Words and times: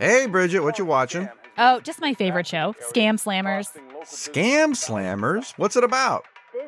Hey, 0.00 0.26
Bridget, 0.26 0.60
what 0.60 0.78
you 0.78 0.84
watching? 0.84 1.28
Oh, 1.56 1.80
just 1.80 2.00
my 2.00 2.14
favorite 2.14 2.46
show, 2.46 2.72
Scam 2.92 3.14
Slammers. 3.20 3.76
Scam 4.04 4.76
Slammers? 4.76 5.54
What's 5.56 5.74
it 5.74 5.82
about? 5.82 6.24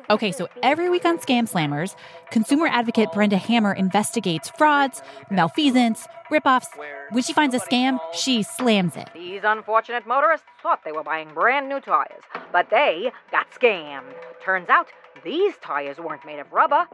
Okay, 0.09 0.33
so 0.33 0.49
every 0.61 0.89
week 0.89 1.05
on 1.05 1.17
Scam 1.17 1.49
Slammers, 1.49 1.95
consumer 2.29 2.67
advocate 2.67 3.09
Brenda 3.13 3.37
Hammer 3.37 3.71
investigates 3.71 4.49
frauds, 4.57 5.01
malfeasance, 5.29 6.07
ripoffs. 6.29 6.67
When 7.11 7.23
she 7.23 7.31
finds 7.31 7.55
a 7.55 7.59
scam, 7.59 8.01
she 8.13 8.43
slams 8.43 8.97
it. 8.97 9.09
These 9.13 9.43
unfortunate 9.45 10.05
motorists 10.05 10.47
thought 10.61 10.83
they 10.83 10.91
were 10.91 11.03
buying 11.03 11.33
brand 11.33 11.69
new 11.69 11.79
tires, 11.79 12.23
but 12.51 12.69
they 12.69 13.13
got 13.31 13.49
scammed. 13.51 14.13
Turns 14.43 14.67
out 14.67 14.87
these 15.23 15.55
tires 15.61 15.99
weren't 15.99 16.25
made 16.25 16.39
of 16.39 16.51
rubber. 16.51 16.85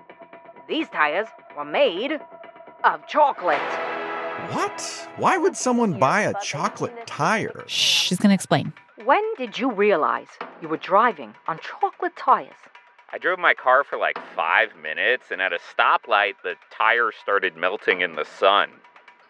These 0.67 0.87
tires 0.89 1.27
were 1.57 1.65
made 1.65 2.19
of 2.83 3.07
chocolate. 3.07 3.59
What? 4.51 5.09
Why 5.17 5.37
would 5.37 5.57
someone 5.57 5.99
buy 5.99 6.21
a 6.21 6.33
chocolate 6.41 7.07
tire? 7.07 7.63
Shh, 7.67 8.07
she's 8.07 8.19
gonna 8.19 8.33
explain. 8.33 8.71
When 9.03 9.23
did 9.35 9.57
you 9.59 9.71
realize 9.71 10.27
you 10.61 10.67
were 10.67 10.77
driving 10.77 11.33
on 11.47 11.59
chocolate 11.59 12.15
tires? 12.15 12.53
I 13.11 13.17
drove 13.17 13.39
my 13.39 13.53
car 13.53 13.83
for 13.83 13.97
like 13.97 14.17
five 14.35 14.69
minutes, 14.81 15.25
and 15.31 15.41
at 15.41 15.53
a 15.53 15.59
stoplight, 15.75 16.33
the 16.43 16.55
tire 16.71 17.11
started 17.11 17.55
melting 17.55 18.01
in 18.01 18.15
the 18.15 18.25
sun. 18.25 18.69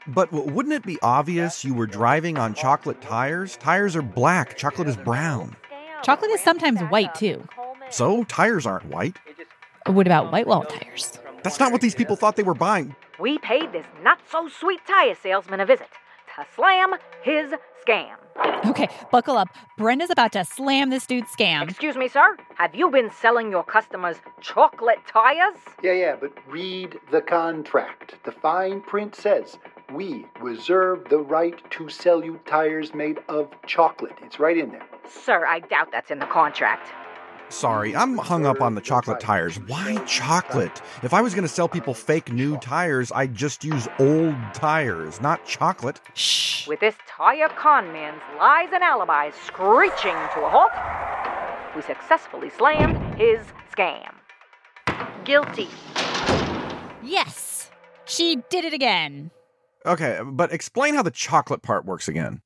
But 0.07 0.31
wouldn't 0.31 0.73
it 0.73 0.83
be 0.83 0.97
obvious 1.01 1.63
you 1.63 1.73
were 1.73 1.87
driving 1.87 2.37
on 2.37 2.53
chocolate 2.53 3.01
tires? 3.01 3.57
Tires 3.57 3.95
are 3.95 4.01
black, 4.01 4.57
chocolate 4.57 4.87
is 4.87 4.97
brown. 4.97 5.55
Chocolate 6.01 6.31
is 6.31 6.41
sometimes 6.41 6.79
white 6.81 7.13
too. 7.15 7.43
So, 7.89 8.23
tires 8.25 8.65
aren't 8.65 8.85
white. 8.85 9.17
What 9.85 10.05
about 10.05 10.31
white 10.31 10.47
wall 10.47 10.63
tires? 10.63 11.19
That's 11.43 11.59
not 11.59 11.71
what 11.71 11.81
these 11.81 11.95
people 11.95 12.15
thought 12.15 12.35
they 12.35 12.43
were 12.43 12.53
buying. 12.53 12.95
We 13.19 13.39
paid 13.39 13.71
this 13.71 13.85
not 14.03 14.19
so 14.29 14.47
sweet 14.47 14.81
tire 14.85 15.15
salesman 15.15 15.59
a 15.59 15.65
visit 15.65 15.89
to 16.35 16.45
slam 16.53 16.95
his 17.23 17.51
scam. 17.83 18.15
Okay, 18.65 18.87
buckle 19.11 19.37
up. 19.37 19.47
Brenda's 19.77 20.11
about 20.11 20.33
to 20.33 20.45
slam 20.45 20.91
this 20.91 21.07
dude's 21.07 21.31
scam. 21.31 21.67
Excuse 21.67 21.95
me, 21.95 22.07
sir. 22.07 22.37
Have 22.55 22.75
you 22.75 22.91
been 22.91 23.09
selling 23.09 23.49
your 23.49 23.63
customers 23.63 24.17
chocolate 24.41 24.99
tires? 25.07 25.57
Yeah, 25.81 25.93
yeah, 25.93 26.15
but 26.19 26.31
read 26.47 26.99
the 27.11 27.21
contract. 27.21 28.15
The 28.23 28.31
fine 28.31 28.81
print 28.81 29.15
says 29.15 29.57
we 29.91 30.27
reserve 30.39 31.05
the 31.09 31.19
right 31.19 31.59
to 31.71 31.89
sell 31.89 32.23
you 32.23 32.39
tires 32.45 32.93
made 32.93 33.17
of 33.29 33.49
chocolate. 33.65 34.13
It's 34.21 34.39
right 34.39 34.57
in 34.57 34.69
there. 34.71 34.85
Sir, 35.09 35.45
I 35.47 35.59
doubt 35.61 35.91
that's 35.91 36.11
in 36.11 36.19
the 36.19 36.25
contract. 36.27 36.87
Sorry, 37.49 37.95
I'm 37.95 38.17
hung 38.17 38.45
up 38.45 38.61
on 38.61 38.75
the 38.75 38.81
chocolate 38.81 39.21
tires. 39.21 39.57
Why 39.67 39.95
chocolate? 40.05 40.81
If 41.01 41.13
I 41.13 41.21
was 41.21 41.33
going 41.33 41.43
to 41.43 41.53
sell 41.53 41.69
people 41.69 41.93
fake 41.93 42.31
new 42.31 42.57
tires, 42.57 43.11
I'd 43.15 43.33
just 43.33 43.63
use 43.63 43.87
old 43.99 44.35
tires, 44.53 45.21
not 45.21 45.45
chocolate. 45.45 46.01
Shh. 46.13 46.67
With 46.67 46.81
this 46.81 46.95
tire 47.07 47.47
con 47.49 47.93
man's 47.93 48.21
lies 48.37 48.69
and 48.73 48.83
alibis 48.83 49.33
screeching 49.45 50.15
to 50.33 50.45
a 50.45 50.49
halt, 50.49 50.71
we 51.75 51.81
successfully 51.81 52.49
slammed 52.49 52.97
his 53.17 53.39
scam. 53.73 54.13
Guilty. 55.23 55.69
Yes, 57.01 57.71
she 58.05 58.43
did 58.49 58.65
it 58.65 58.73
again. 58.73 59.31
Okay, 59.85 60.19
but 60.25 60.51
explain 60.51 60.95
how 60.95 61.03
the 61.03 61.11
chocolate 61.11 61.61
part 61.61 61.85
works 61.85 62.09
again. 62.09 62.41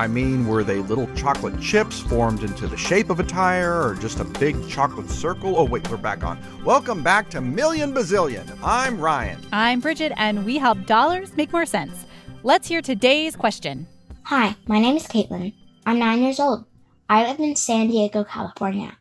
I 0.00 0.06
mean, 0.06 0.46
were 0.46 0.64
they 0.64 0.78
little 0.78 1.06
chocolate 1.14 1.60
chips 1.60 2.00
formed 2.00 2.42
into 2.42 2.66
the 2.66 2.74
shape 2.74 3.10
of 3.10 3.20
a 3.20 3.22
tire 3.22 3.86
or 3.86 3.94
just 3.94 4.18
a 4.18 4.24
big 4.24 4.56
chocolate 4.66 5.10
circle? 5.10 5.58
Oh, 5.58 5.64
wait, 5.64 5.90
we're 5.90 5.98
back 5.98 6.24
on. 6.24 6.38
Welcome 6.64 7.02
back 7.02 7.28
to 7.32 7.42
Million 7.42 7.92
Bazillion. 7.92 8.46
I'm 8.62 8.98
Ryan. 8.98 9.38
I'm 9.52 9.78
Bridget, 9.80 10.14
and 10.16 10.46
we 10.46 10.56
help 10.56 10.86
dollars 10.86 11.36
make 11.36 11.52
more 11.52 11.66
sense. 11.66 12.06
Let's 12.44 12.66
hear 12.66 12.80
today's 12.80 13.36
question. 13.36 13.86
Hi, 14.22 14.56
my 14.66 14.80
name 14.80 14.96
is 14.96 15.06
Kaitlyn. 15.06 15.52
I'm 15.84 15.98
nine 15.98 16.22
years 16.22 16.40
old. 16.40 16.64
I 17.10 17.28
live 17.28 17.38
in 17.38 17.54
San 17.54 17.88
Diego, 17.88 18.24
California. 18.24 18.96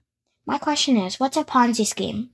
My 0.46 0.58
question 0.58 0.98
is 0.98 1.18
what's 1.18 1.38
a 1.38 1.46
Ponzi 1.46 1.88
scheme? 1.88 2.32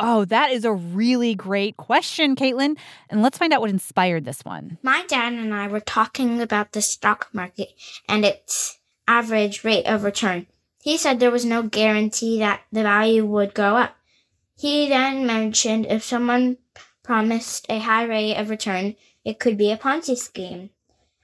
Oh, 0.00 0.24
that 0.26 0.52
is 0.52 0.64
a 0.64 0.72
really 0.72 1.34
great 1.34 1.76
question, 1.76 2.36
Kaitlyn. 2.36 2.76
And 3.10 3.22
let's 3.22 3.38
find 3.38 3.52
out 3.52 3.60
what 3.60 3.70
inspired 3.70 4.24
this 4.24 4.44
one. 4.44 4.78
My 4.82 5.04
dad 5.08 5.32
and 5.32 5.52
I 5.52 5.66
were 5.66 5.80
talking 5.80 6.40
about 6.40 6.72
the 6.72 6.82
stock 6.82 7.28
market 7.32 7.70
and 8.08 8.24
its 8.24 8.78
average 9.08 9.64
rate 9.64 9.86
of 9.86 10.04
return. 10.04 10.46
He 10.82 10.96
said 10.96 11.18
there 11.18 11.30
was 11.30 11.44
no 11.44 11.62
guarantee 11.62 12.38
that 12.38 12.62
the 12.70 12.82
value 12.82 13.24
would 13.26 13.54
go 13.54 13.76
up. 13.76 13.96
He 14.56 14.88
then 14.88 15.26
mentioned 15.26 15.86
if 15.86 16.04
someone 16.04 16.58
promised 17.02 17.66
a 17.68 17.78
high 17.78 18.04
rate 18.04 18.36
of 18.36 18.50
return, 18.50 18.94
it 19.24 19.40
could 19.40 19.58
be 19.58 19.72
a 19.72 19.76
Ponzi 19.76 20.16
scheme. 20.16 20.70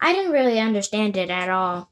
I 0.01 0.12
didn't 0.12 0.33
really 0.33 0.59
understand 0.59 1.17
it 1.17 1.31
at 1.31 1.49
all. 1.49 1.91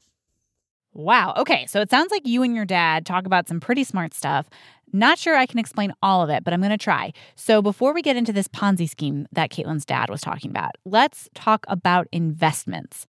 Wow. 0.93 1.33
Okay. 1.37 1.65
So 1.65 1.81
it 1.81 1.89
sounds 1.89 2.11
like 2.11 2.27
you 2.27 2.43
and 2.43 2.55
your 2.55 2.65
dad 2.65 3.05
talk 3.05 3.25
about 3.25 3.47
some 3.47 3.59
pretty 3.59 3.83
smart 3.83 4.13
stuff. 4.13 4.47
Not 4.95 5.17
sure 5.17 5.35
I 5.35 5.47
can 5.47 5.57
explain 5.57 5.91
all 6.03 6.21
of 6.21 6.29
it, 6.29 6.43
but 6.43 6.53
I'm 6.53 6.61
going 6.61 6.69
to 6.69 6.77
try. 6.77 7.13
So 7.35 7.63
before 7.63 7.95
we 7.95 8.03
get 8.03 8.15
into 8.15 8.31
this 8.31 8.47
Ponzi 8.47 8.87
scheme 8.87 9.27
that 9.31 9.49
Kaitlyn's 9.49 9.85
dad 9.85 10.07
was 10.07 10.21
talking 10.21 10.51
about, 10.51 10.75
let's 10.85 11.29
talk 11.33 11.65
about 11.67 12.07
investments. 12.11 13.07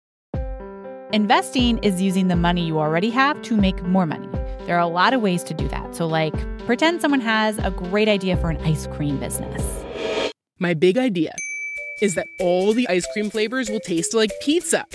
Investing 1.13 1.79
is 1.79 2.01
using 2.01 2.29
the 2.29 2.37
money 2.37 2.65
you 2.65 2.79
already 2.79 3.11
have 3.11 3.43
to 3.43 3.57
make 3.57 3.83
more 3.83 4.07
money. 4.07 4.29
There 4.67 4.77
are 4.77 4.81
a 4.81 4.87
lot 4.87 5.13
of 5.13 5.23
ways 5.23 5.43
to 5.43 5.55
do 5.55 5.67
that. 5.69 5.97
So, 5.97 6.07
like, 6.07 6.33
pretend 6.67 7.01
someone 7.01 7.21
has 7.21 7.59
a 7.59 7.73
great 7.73 8.09
idea 8.09 8.37
for 8.37 8.49
an 8.49 8.59
ice 8.59 8.87
cream 8.87 9.19
business. 9.19 9.63
My 10.61 10.75
big 10.75 10.97
idea 10.97 11.35
is 12.01 12.15
that 12.15 12.29
all 12.39 12.73
the 12.73 12.89
ice 12.89 13.07
cream 13.13 13.29
flavors 13.29 13.69
will 13.69 13.81
taste 13.81 14.15
like 14.15 14.31
pizza 14.41 14.87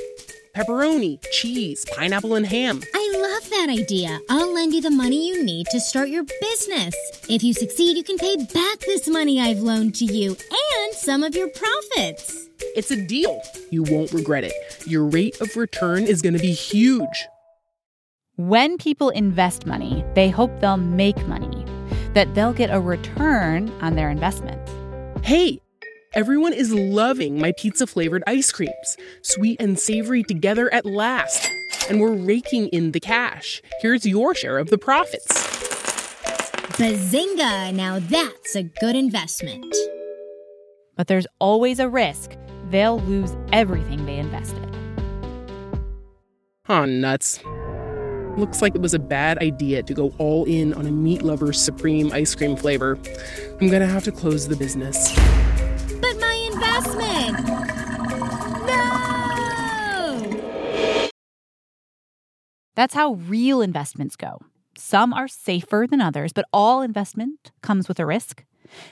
pepperoni, 0.57 1.23
cheese, 1.31 1.85
pineapple, 1.95 2.33
and 2.33 2.47
ham. 2.47 2.81
I 2.95 3.13
love 3.15 3.49
that 3.51 3.69
idea. 3.69 4.19
I'll 4.27 4.51
lend 4.51 4.73
you 4.73 4.81
the 4.81 4.89
money 4.89 5.27
you 5.27 5.43
need 5.43 5.67
to 5.67 5.79
start 5.79 6.09
your 6.09 6.23
business. 6.41 6.95
If 7.29 7.43
you 7.43 7.53
succeed, 7.53 7.95
you 7.95 8.03
can 8.03 8.17
pay 8.17 8.35
back 8.37 8.79
this 8.79 9.07
money 9.07 9.39
I've 9.39 9.59
loaned 9.59 9.93
to 9.95 10.05
you 10.05 10.31
and 10.31 10.93
some 10.95 11.21
of 11.21 11.35
your 11.35 11.49
profits. 11.49 12.49
It's 12.75 12.89
a 12.89 12.99
deal. 13.05 13.39
You 13.69 13.83
won't 13.83 14.11
regret 14.11 14.43
it. 14.45 14.53
Your 14.87 15.05
rate 15.05 15.39
of 15.41 15.55
return 15.55 16.05
is 16.05 16.23
going 16.23 16.33
to 16.33 16.39
be 16.39 16.53
huge. 16.53 17.27
When 18.37 18.77
people 18.77 19.09
invest 19.11 19.67
money, 19.67 20.03
they 20.15 20.29
hope 20.29 20.59
they'll 20.59 20.77
make 20.77 21.27
money, 21.27 21.65
that 22.13 22.33
they'll 22.33 22.53
get 22.53 22.71
a 22.71 22.79
return 22.79 23.69
on 23.81 23.95
their 23.95 24.09
investment. 24.09 24.59
Hey, 25.23 25.61
everyone 26.17 26.51
is 26.51 26.73
loving 26.73 27.39
my 27.39 27.51
pizza 27.51 27.85
flavored 27.85 28.23
ice 28.25 28.51
creams. 28.51 28.97
Sweet 29.21 29.61
and 29.61 29.79
savory 29.79 30.23
together 30.23 30.73
at 30.73 30.83
last. 30.83 31.47
And 31.89 32.01
we're 32.01 32.15
raking 32.15 32.69
in 32.69 32.91
the 32.91 32.99
cash. 32.99 33.61
Here's 33.81 34.03
your 34.03 34.33
share 34.33 34.57
of 34.57 34.71
the 34.71 34.79
profits. 34.79 35.27
Bazinga! 36.79 37.71
Now 37.71 37.99
that's 37.99 38.55
a 38.55 38.63
good 38.63 38.95
investment. 38.95 39.73
But 40.95 41.05
there's 41.05 41.27
always 41.39 41.79
a 41.79 41.87
risk 41.87 42.31
they'll 42.71 42.99
lose 43.01 43.35
everything 43.53 44.07
they 44.07 44.17
invested. 44.17 44.75
Oh, 46.67 46.85
nuts. 46.85 47.39
Looks 48.37 48.63
like 48.63 48.73
it 48.73 48.81
was 48.81 48.95
a 48.95 48.99
bad 48.99 49.37
idea 49.37 49.83
to 49.83 49.93
go 49.93 50.13
all 50.17 50.45
in 50.45 50.73
on 50.73 50.87
a 50.87 50.91
meat 50.91 51.21
lover's 51.21 51.61
supreme 51.61 52.11
ice 52.11 52.33
cream 52.33 52.55
flavor. 52.55 52.97
I'm 53.61 53.69
gonna 53.69 53.85
have 53.85 54.03
to 54.05 54.11
close 54.11 54.47
the 54.47 54.55
business. 54.55 55.15
Investment! 56.57 57.47
No! 58.65 60.31
That's 62.75 62.95
how 62.95 63.13
real 63.13 63.61
investments 63.61 64.15
go. 64.15 64.39
Some 64.75 65.13
are 65.13 65.27
safer 65.27 65.85
than 65.87 66.01
others, 66.01 66.33
but 66.33 66.45
all 66.51 66.81
investment 66.81 67.51
comes 67.61 67.87
with 67.87 67.99
a 67.99 68.07
risk. 68.07 68.43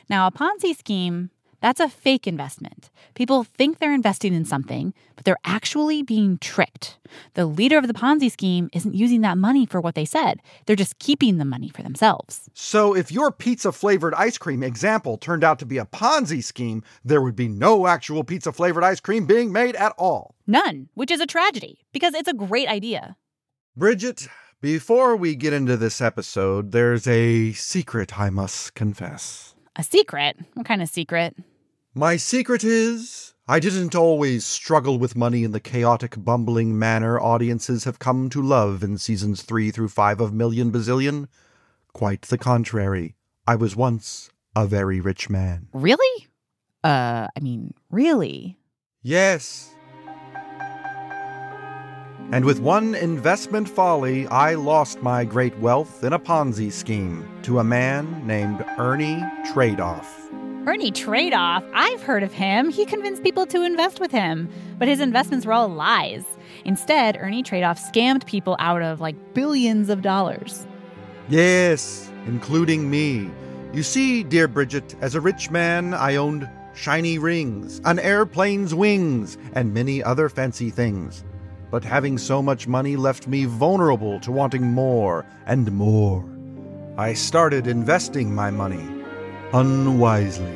Now, 0.10 0.28
a 0.28 0.32
Ponzi 0.32 0.78
scheme, 0.78 1.32
that's 1.66 1.80
a 1.80 1.90
fake 1.90 2.28
investment. 2.28 2.92
People 3.16 3.44
think 3.44 3.80
they're 3.80 3.92
investing 3.92 4.36
in 4.36 4.46
something, 4.46 4.94
but 5.16 5.26
they're 5.26 5.40
actually 5.44 6.04
being 6.04 6.38
tricked. 6.38 7.00
The 7.34 7.48
leader 7.48 7.80
of 7.80 7.88
the 7.88 7.94
Ponzi 7.96 8.30
scheme 8.32 8.70
isn't 8.72 8.94
using 8.94 9.22
that 9.22 9.40
money 9.40 9.66
for 9.66 9.82
what 9.82 9.96
they 9.96 10.06
said, 10.06 10.44
they're 10.68 10.76
just 10.76 11.00
keeping 11.00 11.40
the 11.40 11.44
money 11.44 11.70
for 11.70 11.82
themselves. 11.82 12.52
So, 12.54 12.96
if 12.96 13.12
your 13.12 13.32
pizza 13.32 13.72
flavored 13.72 14.14
ice 14.14 14.38
cream 14.38 14.62
example 14.62 15.18
turned 15.18 15.44
out 15.44 15.58
to 15.58 15.66
be 15.66 15.80
a 15.80 15.86
Ponzi 15.86 16.44
scheme, 16.44 16.84
there 17.04 17.24
would 17.24 17.36
be 17.36 17.48
no 17.48 17.88
actual 17.88 18.24
pizza 18.24 18.52
flavored 18.52 18.84
ice 18.84 19.00
cream 19.00 19.26
being 19.26 19.52
made 19.52 19.76
at 19.76 19.94
all. 19.98 20.36
None, 20.46 20.90
which 20.94 21.10
is 21.10 21.20
a 21.20 21.26
tragedy 21.26 21.80
because 21.94 22.14
it's 22.14 22.30
a 22.30 22.34
great 22.36 22.68
idea. 22.68 23.18
Bridget, 23.76 24.28
before 24.62 25.16
we 25.16 25.36
get 25.36 25.52
into 25.52 25.78
this 25.78 26.00
episode, 26.00 26.74
there's 26.74 27.08
a 27.08 27.54
secret 27.54 28.20
I 28.20 28.30
must 28.30 28.76
confess. 28.76 29.56
A 29.76 29.84
secret? 29.84 30.38
What 30.54 30.68
kind 30.68 30.84
of 30.84 30.90
secret? 30.90 31.36
My 31.98 32.18
secret 32.18 32.66
is 32.66 33.36
I 33.48 33.62
didn't 33.62 33.96
always 33.96 34.46
struggle 34.46 35.00
with 35.00 35.16
money 35.16 35.46
in 35.46 35.54
the 35.54 35.62
chaotic, 35.62 36.16
bumbling 36.18 36.78
manner 36.78 37.18
audiences 37.18 37.86
have 37.86 38.00
come 38.00 38.30
to 38.32 38.42
love 38.42 38.84
in 38.84 38.98
seasons 38.98 39.44
three 39.44 39.72
through 39.72 39.88
five 39.88 40.20
of 40.20 40.34
Million 40.34 40.74
Bazillion. 40.74 41.30
Quite 41.94 42.24
the 42.24 42.38
contrary. 42.38 43.16
I 43.48 43.56
was 43.56 43.78
once 43.78 44.30
a 44.58 44.68
very 44.68 45.00
rich 45.00 45.30
man. 45.30 45.70
Really? 45.72 46.28
Uh, 46.84 47.28
I 47.34 47.40
mean, 47.40 47.74
really? 47.90 48.58
Yes. 49.02 49.74
And 52.34 52.44
with 52.44 52.60
one 52.60 52.94
investment 52.96 53.70
folly, 53.70 54.28
I 54.28 54.56
lost 54.56 55.02
my 55.02 55.24
great 55.24 55.58
wealth 55.60 56.04
in 56.04 56.12
a 56.12 56.20
Ponzi 56.20 56.74
scheme 56.74 57.26
to 57.44 57.60
a 57.60 57.64
man 57.64 58.28
named 58.28 58.66
Ernie 58.78 59.24
Tradeoff. 59.46 60.15
Ernie 60.68 60.92
Tradeoff, 60.92 61.64
I've 61.76 62.02
heard 62.02 62.24
of 62.24 62.34
him. 62.34 62.72
He 62.72 62.86
convinced 62.86 63.22
people 63.22 63.46
to 63.46 63.62
invest 63.62 64.00
with 64.00 64.10
him, 64.10 64.50
but 64.80 64.88
his 64.88 65.00
investments 65.00 65.46
were 65.46 65.54
all 65.54 65.68
lies. 65.68 66.24
Instead, 66.64 67.18
Ernie 67.22 67.44
Tradeoff 67.44 67.78
scammed 67.78 68.26
people 68.26 68.56
out 68.58 68.82
of 68.82 69.00
like 69.00 69.36
billions 69.36 69.90
of 69.90 70.02
dollars. 70.02 70.66
Yes, 71.30 72.12
including 72.26 72.90
me. 72.90 73.30
You 73.74 73.84
see, 73.84 74.24
dear 74.24 74.48
Bridget, 74.48 74.96
as 75.02 75.14
a 75.14 75.22
rich 75.22 75.52
man, 75.52 75.94
I 75.94 76.16
owned 76.16 76.50
shiny 76.74 77.20
rings, 77.20 77.80
an 77.86 78.00
airplane's 78.00 78.74
wings, 78.74 79.38
and 79.54 79.72
many 79.72 80.02
other 80.02 80.30
fancy 80.30 80.72
things. 80.72 81.24
But 81.70 81.84
having 81.84 82.18
so 82.18 82.42
much 82.42 82.68
money 82.68 82.96
left 82.96 83.28
me 83.28 83.46
vulnerable 83.46 84.20
to 84.22 84.32
wanting 84.32 84.64
more 84.64 85.28
and 85.46 85.72
more. 85.72 86.26
I 86.98 87.14
started 87.14 87.68
investing 87.68 88.34
my 88.34 88.50
money 88.50 88.95
unwisely. 89.56 90.54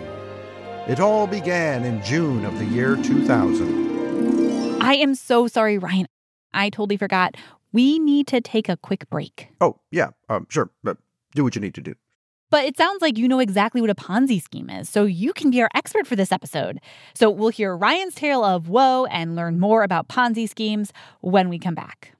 It 0.87 0.99
all 0.99 1.25
began 1.25 1.85
in 1.85 2.03
June 2.03 2.43
of 2.43 2.59
the 2.59 2.65
year 2.65 2.97
2000. 2.97 4.81
I 4.81 4.95
am 4.95 5.15
so 5.15 5.47
sorry, 5.47 5.77
Ryan. 5.77 6.07
I 6.53 6.69
totally 6.69 6.97
forgot. 6.97 7.35
We 7.71 7.97
need 7.97 8.27
to 8.27 8.41
take 8.41 8.67
a 8.67 8.75
quick 8.75 9.09
break. 9.09 9.47
Oh, 9.61 9.79
yeah, 9.91 10.09
um, 10.27 10.47
sure, 10.49 10.69
but 10.83 10.97
do 11.33 11.43
what 11.43 11.55
you 11.55 11.61
need 11.61 11.75
to 11.75 11.81
do. 11.81 11.95
But 12.49 12.65
it 12.65 12.75
sounds 12.75 13.01
like 13.01 13.17
you 13.17 13.27
know 13.27 13.39
exactly 13.39 13.79
what 13.79 13.91
a 13.91 13.95
Ponzi 13.95 14.41
scheme 14.41 14.69
is, 14.69 14.89
so 14.89 15.05
you 15.05 15.31
can 15.31 15.49
be 15.51 15.61
our 15.61 15.69
expert 15.75 16.05
for 16.05 16.15
this 16.17 16.31
episode. 16.31 16.79
So 17.13 17.29
we'll 17.29 17.49
hear 17.49 17.77
Ryan's 17.77 18.15
tale 18.15 18.43
of 18.43 18.67
woe 18.67 19.05
and 19.05 19.35
learn 19.35 19.59
more 19.59 19.83
about 19.83 20.09
Ponzi 20.09 20.49
schemes 20.49 20.91
when 21.21 21.47
we 21.47 21.59
come 21.59 21.75
back. 21.75 22.15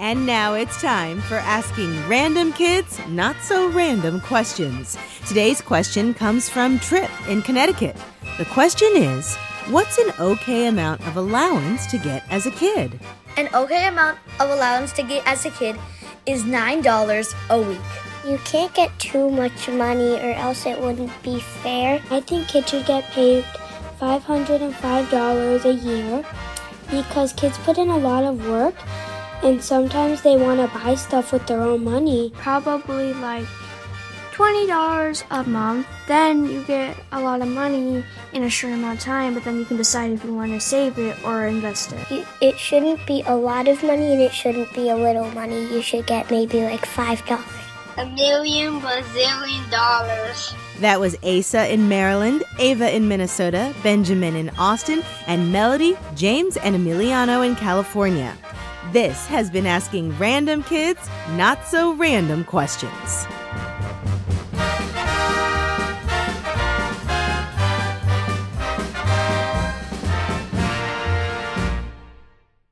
And 0.00 0.24
now 0.24 0.54
it's 0.54 0.80
time 0.80 1.20
for 1.20 1.34
asking 1.34 2.08
random 2.08 2.54
kids 2.54 2.98
not 3.08 3.36
so 3.42 3.68
random 3.68 4.22
questions. 4.22 4.96
Today's 5.28 5.60
question 5.60 6.14
comes 6.14 6.48
from 6.48 6.78
Trip 6.78 7.10
in 7.28 7.42
Connecticut. 7.42 7.96
The 8.38 8.46
question 8.46 8.88
is 8.94 9.36
What's 9.68 9.98
an 9.98 10.10
okay 10.18 10.68
amount 10.68 11.06
of 11.06 11.18
allowance 11.18 11.86
to 11.88 11.98
get 11.98 12.24
as 12.30 12.46
a 12.46 12.50
kid? 12.50 12.98
An 13.36 13.50
okay 13.52 13.88
amount 13.88 14.18
of 14.40 14.48
allowance 14.48 14.92
to 14.92 15.02
get 15.02 15.22
as 15.26 15.44
a 15.44 15.50
kid 15.50 15.76
is 16.24 16.44
$9 16.44 17.34
a 17.50 17.60
week. 17.60 17.78
You 18.26 18.38
can't 18.46 18.72
get 18.72 18.98
too 18.98 19.28
much 19.28 19.68
money 19.68 20.14
or 20.14 20.32
else 20.32 20.64
it 20.64 20.80
wouldn't 20.80 21.12
be 21.22 21.40
fair. 21.40 22.02
I 22.10 22.20
think 22.20 22.48
kids 22.48 22.70
should 22.70 22.86
get 22.86 23.04
paid 23.10 23.44
$505 24.00 25.64
a 25.66 25.72
year 25.74 26.24
because 26.90 27.34
kids 27.34 27.58
put 27.58 27.76
in 27.76 27.90
a 27.90 27.98
lot 27.98 28.24
of 28.24 28.48
work 28.48 28.74
and 29.42 29.62
sometimes 29.62 30.22
they 30.22 30.36
want 30.36 30.60
to 30.60 30.78
buy 30.78 30.94
stuff 30.94 31.32
with 31.32 31.46
their 31.46 31.60
own 31.60 31.84
money. 31.84 32.32
Probably 32.36 33.12
like 33.14 33.46
$20 34.32 35.22
a 35.30 35.44
month. 35.44 35.86
Then 36.06 36.44
you 36.46 36.62
get 36.64 36.96
a 37.12 37.20
lot 37.20 37.42
of 37.42 37.48
money 37.48 38.02
in 38.32 38.42
a 38.42 38.48
short 38.48 38.72
amount 38.72 38.98
of 38.98 39.04
time, 39.04 39.34
but 39.34 39.44
then 39.44 39.58
you 39.58 39.64
can 39.66 39.76
decide 39.76 40.12
if 40.12 40.24
you 40.24 40.34
want 40.34 40.52
to 40.52 40.60
save 40.60 40.98
it 40.98 41.22
or 41.24 41.46
invest 41.46 41.92
it. 41.92 42.26
It 42.40 42.58
shouldn't 42.58 43.06
be 43.06 43.22
a 43.26 43.34
lot 43.34 43.68
of 43.68 43.82
money 43.82 44.12
and 44.12 44.20
it 44.22 44.32
shouldn't 44.32 44.72
be 44.72 44.88
a 44.88 44.96
little 44.96 45.30
money. 45.32 45.62
You 45.72 45.82
should 45.82 46.06
get 46.06 46.30
maybe 46.30 46.62
like 46.62 46.86
$5. 46.86 47.20
A 47.98 48.06
million 48.06 48.80
bazillion 48.80 49.70
dollars. 49.70 50.54
That 50.78 50.98
was 50.98 51.16
Asa 51.22 51.70
in 51.70 51.88
Maryland, 51.90 52.42
Ava 52.58 52.94
in 52.94 53.08
Minnesota, 53.08 53.74
Benjamin 53.82 54.36
in 54.36 54.48
Austin, 54.50 55.02
and 55.26 55.52
Melody, 55.52 55.98
James, 56.14 56.56
and 56.56 56.74
Emiliano 56.74 57.46
in 57.46 57.56
California. 57.56 58.34
This 58.92 59.28
has 59.28 59.52
been 59.52 59.68
asking 59.68 60.18
random 60.18 60.64
kids 60.64 60.98
not 61.36 61.64
so 61.64 61.94
random 61.94 62.42
questions. 62.42 63.24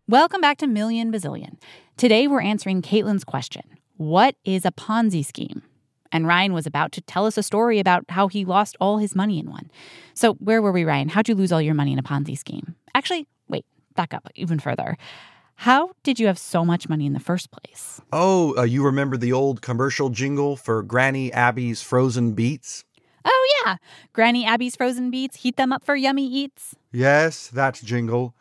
Welcome 0.09 0.41
back 0.41 0.59
to 0.59 0.67
Million 0.67 1.13
Bazillion. 1.13 1.57
Today 1.97 2.27
we're 2.27 2.41
answering 2.41 2.83
Kaitlyn's 2.83 3.23
question 3.23 3.63
What 3.97 4.35
is 4.45 4.65
a 4.65 4.73
Ponzi 4.73 5.25
scheme? 5.25 5.63
And 6.11 6.27
Ryan 6.27 6.53
was 6.53 6.67
about 6.67 6.91
to 6.93 7.01
tell 7.01 7.27
us 7.27 7.39
a 7.39 7.45
story 7.45 7.79
about 7.79 8.07
how 8.09 8.27
he 8.27 8.45
lost 8.45 8.77
all 8.81 8.99
his 8.99 9.15
money 9.15 9.39
in 9.39 9.49
one. 9.49 9.71
So, 10.15 10.35
where 10.35 10.61
were 10.61 10.73
we, 10.73 10.83
Ryan? 10.85 11.11
How'd 11.11 11.29
you 11.29 11.37
lose 11.37 11.53
all 11.53 11.63
your 11.63 11.75
money 11.75 11.93
in 11.93 11.99
a 12.01 12.03
Ponzi 12.03 12.37
scheme? 12.37 12.75
Actually, 12.93 13.29
wait, 13.49 13.67
back 13.95 14.13
up 14.13 14.29
even 14.35 14.59
further. 14.59 14.97
How 15.63 15.91
did 16.05 16.21
you 16.21 16.29
have 16.29 16.39
so 16.39 16.65
much 16.65 16.89
money 16.89 17.05
in 17.05 17.15
the 17.15 17.19
first 17.19 17.51
place? 17.51 18.01
Oh, 18.13 18.57
uh, 18.57 18.63
you 18.63 18.85
remember 18.85 19.17
the 19.17 19.33
old 19.33 19.61
commercial 19.61 20.09
jingle 20.09 20.55
for 20.55 20.85
Granny 20.85 21.33
Abby's 21.33 21.83
frozen 21.83 22.35
beets? 22.35 22.85
Oh, 23.25 23.63
yeah. 23.65 23.79
Granny 24.13 24.47
Abby's 24.47 24.77
frozen 24.77 25.11
beets, 25.11 25.39
heat 25.39 25.57
them 25.57 25.73
up 25.73 25.83
for 25.83 25.97
yummy 25.97 26.29
eats. 26.29 26.77
Yes, 26.93 27.49
that 27.49 27.75
jingle. 27.75 28.37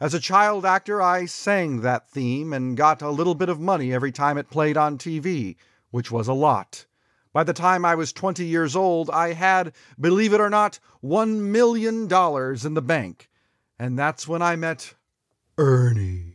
As 0.00 0.12
a 0.12 0.18
child 0.18 0.66
actor, 0.66 1.00
I 1.00 1.26
sang 1.26 1.82
that 1.82 2.10
theme 2.10 2.52
and 2.52 2.76
got 2.76 3.00
a 3.00 3.10
little 3.10 3.36
bit 3.36 3.48
of 3.48 3.60
money 3.60 3.92
every 3.92 4.10
time 4.10 4.36
it 4.36 4.50
played 4.50 4.76
on 4.76 4.98
TV, 4.98 5.54
which 5.92 6.10
was 6.10 6.26
a 6.26 6.32
lot. 6.32 6.84
By 7.32 7.44
the 7.44 7.52
time 7.52 7.84
I 7.84 7.94
was 7.94 8.12
20 8.12 8.44
years 8.44 8.74
old, 8.74 9.08
I 9.10 9.34
had, 9.34 9.72
believe 10.00 10.32
it 10.32 10.40
or 10.40 10.50
not, 10.50 10.80
$1 11.04 11.28
million 11.42 12.08
in 12.10 12.74
the 12.74 12.82
bank. 12.82 13.30
And 13.78 13.96
that's 13.96 14.26
when 14.26 14.42
I 14.42 14.56
met 14.56 14.94
Ernie. 15.56 16.25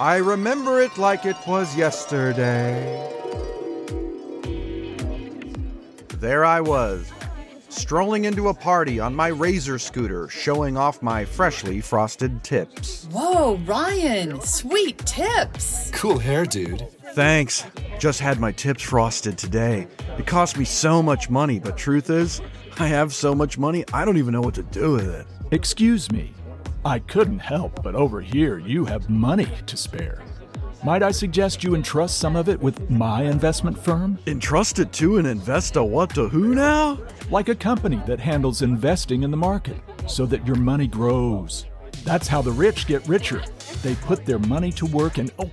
I 0.00 0.18
remember 0.18 0.80
it 0.80 0.96
like 0.96 1.26
it 1.26 1.36
was 1.44 1.76
yesterday. 1.76 3.04
There 6.20 6.44
I 6.44 6.60
was, 6.60 7.10
strolling 7.68 8.24
into 8.24 8.48
a 8.48 8.54
party 8.54 9.00
on 9.00 9.16
my 9.16 9.26
Razor 9.26 9.80
scooter, 9.80 10.28
showing 10.28 10.76
off 10.76 11.02
my 11.02 11.24
freshly 11.24 11.80
frosted 11.80 12.44
tips. 12.44 13.08
Whoa, 13.10 13.56
Ryan, 13.66 14.40
sweet 14.42 14.98
tips. 14.98 15.90
Cool 15.92 16.18
hair, 16.18 16.46
dude. 16.46 16.86
Thanks. 17.14 17.64
Just 17.98 18.20
had 18.20 18.38
my 18.38 18.52
tips 18.52 18.84
frosted 18.84 19.36
today. 19.36 19.88
It 20.16 20.28
cost 20.28 20.56
me 20.56 20.64
so 20.64 21.02
much 21.02 21.28
money, 21.28 21.58
but 21.58 21.76
truth 21.76 22.08
is, 22.08 22.40
I 22.78 22.86
have 22.86 23.12
so 23.12 23.34
much 23.34 23.58
money, 23.58 23.84
I 23.92 24.04
don't 24.04 24.16
even 24.16 24.32
know 24.32 24.42
what 24.42 24.54
to 24.54 24.62
do 24.62 24.92
with 24.92 25.08
it. 25.08 25.26
Excuse 25.50 26.12
me. 26.12 26.34
I 26.88 27.00
couldn't 27.00 27.40
help 27.40 27.82
but 27.82 27.94
overhear 27.94 28.58
you 28.58 28.86
have 28.86 29.10
money 29.10 29.46
to 29.66 29.76
spare. 29.76 30.22
Might 30.82 31.02
I 31.02 31.10
suggest 31.10 31.62
you 31.62 31.74
entrust 31.74 32.16
some 32.16 32.34
of 32.34 32.48
it 32.48 32.58
with 32.58 32.88
my 32.88 33.24
investment 33.24 33.78
firm? 33.78 34.18
Entrust 34.26 34.78
it 34.78 34.90
to 34.94 35.18
an 35.18 35.26
investor 35.26 35.82
what 35.82 36.14
to 36.14 36.30
who 36.30 36.54
now? 36.54 36.98
Like 37.30 37.50
a 37.50 37.54
company 37.54 38.00
that 38.06 38.18
handles 38.18 38.62
investing 38.62 39.22
in 39.22 39.30
the 39.30 39.36
market 39.36 39.76
so 40.06 40.24
that 40.24 40.46
your 40.46 40.56
money 40.56 40.86
grows. 40.86 41.66
That's 42.04 42.26
how 42.26 42.40
the 42.40 42.52
rich 42.52 42.86
get 42.86 43.06
richer. 43.06 43.44
They 43.82 43.94
put 43.96 44.24
their 44.24 44.38
money 44.38 44.72
to 44.72 44.86
work 44.86 45.18
and 45.18 45.30
oh 45.38 45.50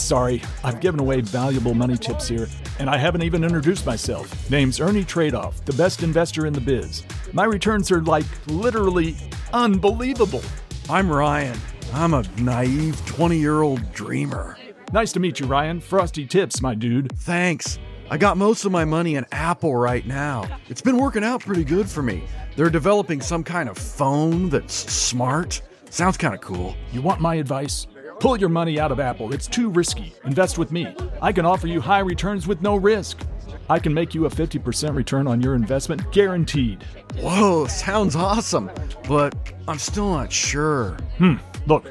sorry, 0.00 0.42
I've 0.64 0.80
given 0.80 1.00
away 1.00 1.20
valuable 1.20 1.74
money 1.74 1.96
tips 1.96 2.28
here, 2.28 2.48
and 2.78 2.88
I 2.88 2.96
haven't 2.96 3.22
even 3.22 3.44
introduced 3.44 3.86
myself. 3.86 4.50
Name's 4.50 4.80
Ernie 4.80 5.04
Tradeoff, 5.04 5.64
the 5.64 5.72
best 5.74 6.02
investor 6.02 6.46
in 6.46 6.52
the 6.52 6.60
biz. 6.60 7.04
My 7.32 7.44
returns 7.44 7.90
are 7.90 8.02
like 8.02 8.24
literally 8.48 9.16
unbelievable. 9.52 10.42
I'm 10.88 11.10
Ryan. 11.10 11.58
I'm 11.92 12.14
a 12.14 12.24
naive 12.38 13.04
20 13.06 13.36
year 13.36 13.62
old 13.62 13.92
dreamer. 13.92 14.56
Nice 14.92 15.12
to 15.12 15.20
meet 15.20 15.38
you, 15.38 15.46
Ryan. 15.46 15.80
Frosty 15.80 16.26
tips, 16.26 16.60
my 16.60 16.74
dude. 16.74 17.12
Thanks. 17.18 17.78
I 18.10 18.16
got 18.16 18.36
most 18.36 18.64
of 18.64 18.72
my 18.72 18.84
money 18.84 19.14
in 19.14 19.24
Apple 19.30 19.76
right 19.76 20.04
now. 20.04 20.48
It's 20.68 20.82
been 20.82 20.96
working 20.96 21.22
out 21.22 21.42
pretty 21.42 21.62
good 21.62 21.88
for 21.88 22.02
me. 22.02 22.24
They're 22.56 22.70
developing 22.70 23.20
some 23.20 23.44
kind 23.44 23.68
of 23.68 23.78
phone 23.78 24.48
that's 24.48 24.74
smart. 24.74 25.62
Sounds 25.90 26.16
kind 26.16 26.34
of 26.34 26.40
cool. 26.40 26.74
You 26.92 27.02
want 27.02 27.20
my 27.20 27.36
advice? 27.36 27.86
Pull 28.20 28.36
your 28.36 28.50
money 28.50 28.78
out 28.78 28.92
of 28.92 29.00
Apple. 29.00 29.32
It's 29.32 29.46
too 29.46 29.70
risky. 29.70 30.12
Invest 30.26 30.58
with 30.58 30.72
me. 30.72 30.94
I 31.22 31.32
can 31.32 31.46
offer 31.46 31.66
you 31.66 31.80
high 31.80 32.00
returns 32.00 32.46
with 32.46 32.60
no 32.60 32.76
risk. 32.76 33.22
I 33.70 33.78
can 33.78 33.94
make 33.94 34.14
you 34.14 34.26
a 34.26 34.28
50% 34.28 34.94
return 34.94 35.26
on 35.26 35.40
your 35.40 35.54
investment 35.54 36.12
guaranteed. 36.12 36.82
Whoa, 37.16 37.66
sounds 37.66 38.16
awesome. 38.16 38.70
But 39.08 39.34
I'm 39.66 39.78
still 39.78 40.10
not 40.10 40.30
sure. 40.30 40.98
Hmm. 41.16 41.36
Look, 41.66 41.86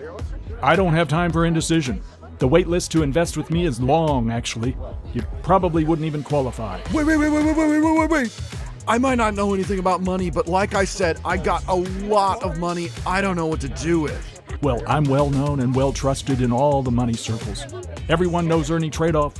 I 0.61 0.75
don't 0.75 0.93
have 0.93 1.07
time 1.07 1.31
for 1.31 1.47
indecision. 1.47 1.99
The 2.37 2.47
wait 2.47 2.67
list 2.67 2.91
to 2.91 3.01
invest 3.01 3.35
with 3.35 3.49
me 3.49 3.65
is 3.65 3.81
long, 3.81 4.29
actually. 4.29 4.77
You 5.13 5.23
probably 5.41 5.83
wouldn't 5.83 6.05
even 6.05 6.21
qualify. 6.21 6.79
Wait, 6.93 7.07
wait, 7.07 7.17
wait, 7.17 7.29
wait, 7.29 7.43
wait, 7.43 7.57
wait, 7.57 7.81
wait, 7.81 7.97
wait, 7.97 8.09
wait. 8.11 8.39
I 8.87 8.99
might 8.99 9.15
not 9.15 9.33
know 9.33 9.55
anything 9.55 9.79
about 9.79 10.01
money, 10.01 10.29
but 10.29 10.47
like 10.47 10.75
I 10.75 10.83
said, 10.83 11.19
I 11.25 11.37
got 11.37 11.67
a 11.67 11.75
lot 11.75 12.43
of 12.43 12.59
money 12.59 12.89
I 13.05 13.19
don't 13.19 13.35
know 13.35 13.47
what 13.47 13.61
to 13.61 13.69
do 13.69 13.99
with. 13.99 14.38
Well, 14.61 14.83
I'm 14.87 15.05
well 15.05 15.29
known 15.29 15.61
and 15.61 15.73
well 15.73 15.93
trusted 15.93 16.41
in 16.41 16.51
all 16.51 16.83
the 16.83 16.91
money 16.91 17.13
circles. 17.13 17.65
Everyone 18.09 18.45
knows 18.47 18.69
Ernie 18.69 18.91
Tradeoff. 18.91 19.33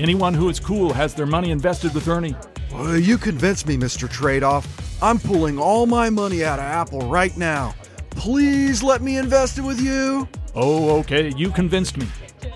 Anyone 0.00 0.34
who 0.34 0.48
is 0.48 0.58
cool 0.58 0.92
has 0.92 1.14
their 1.14 1.26
money 1.26 1.52
invested 1.52 1.94
with 1.94 2.08
Ernie. 2.08 2.34
Well, 2.72 2.98
you 2.98 3.16
convinced 3.16 3.68
me, 3.68 3.76
Mr. 3.76 4.08
Tradeoff. 4.08 4.66
I'm 5.00 5.20
pulling 5.20 5.58
all 5.58 5.86
my 5.86 6.10
money 6.10 6.44
out 6.44 6.58
of 6.58 6.64
Apple 6.64 7.08
right 7.08 7.36
now. 7.36 7.76
Please 8.10 8.82
let 8.82 9.00
me 9.00 9.16
invest 9.16 9.58
it 9.58 9.62
with 9.62 9.80
you. 9.80 10.28
Oh, 10.56 10.98
okay, 11.00 11.32
you 11.36 11.50
convinced 11.50 11.96
me. 11.96 12.08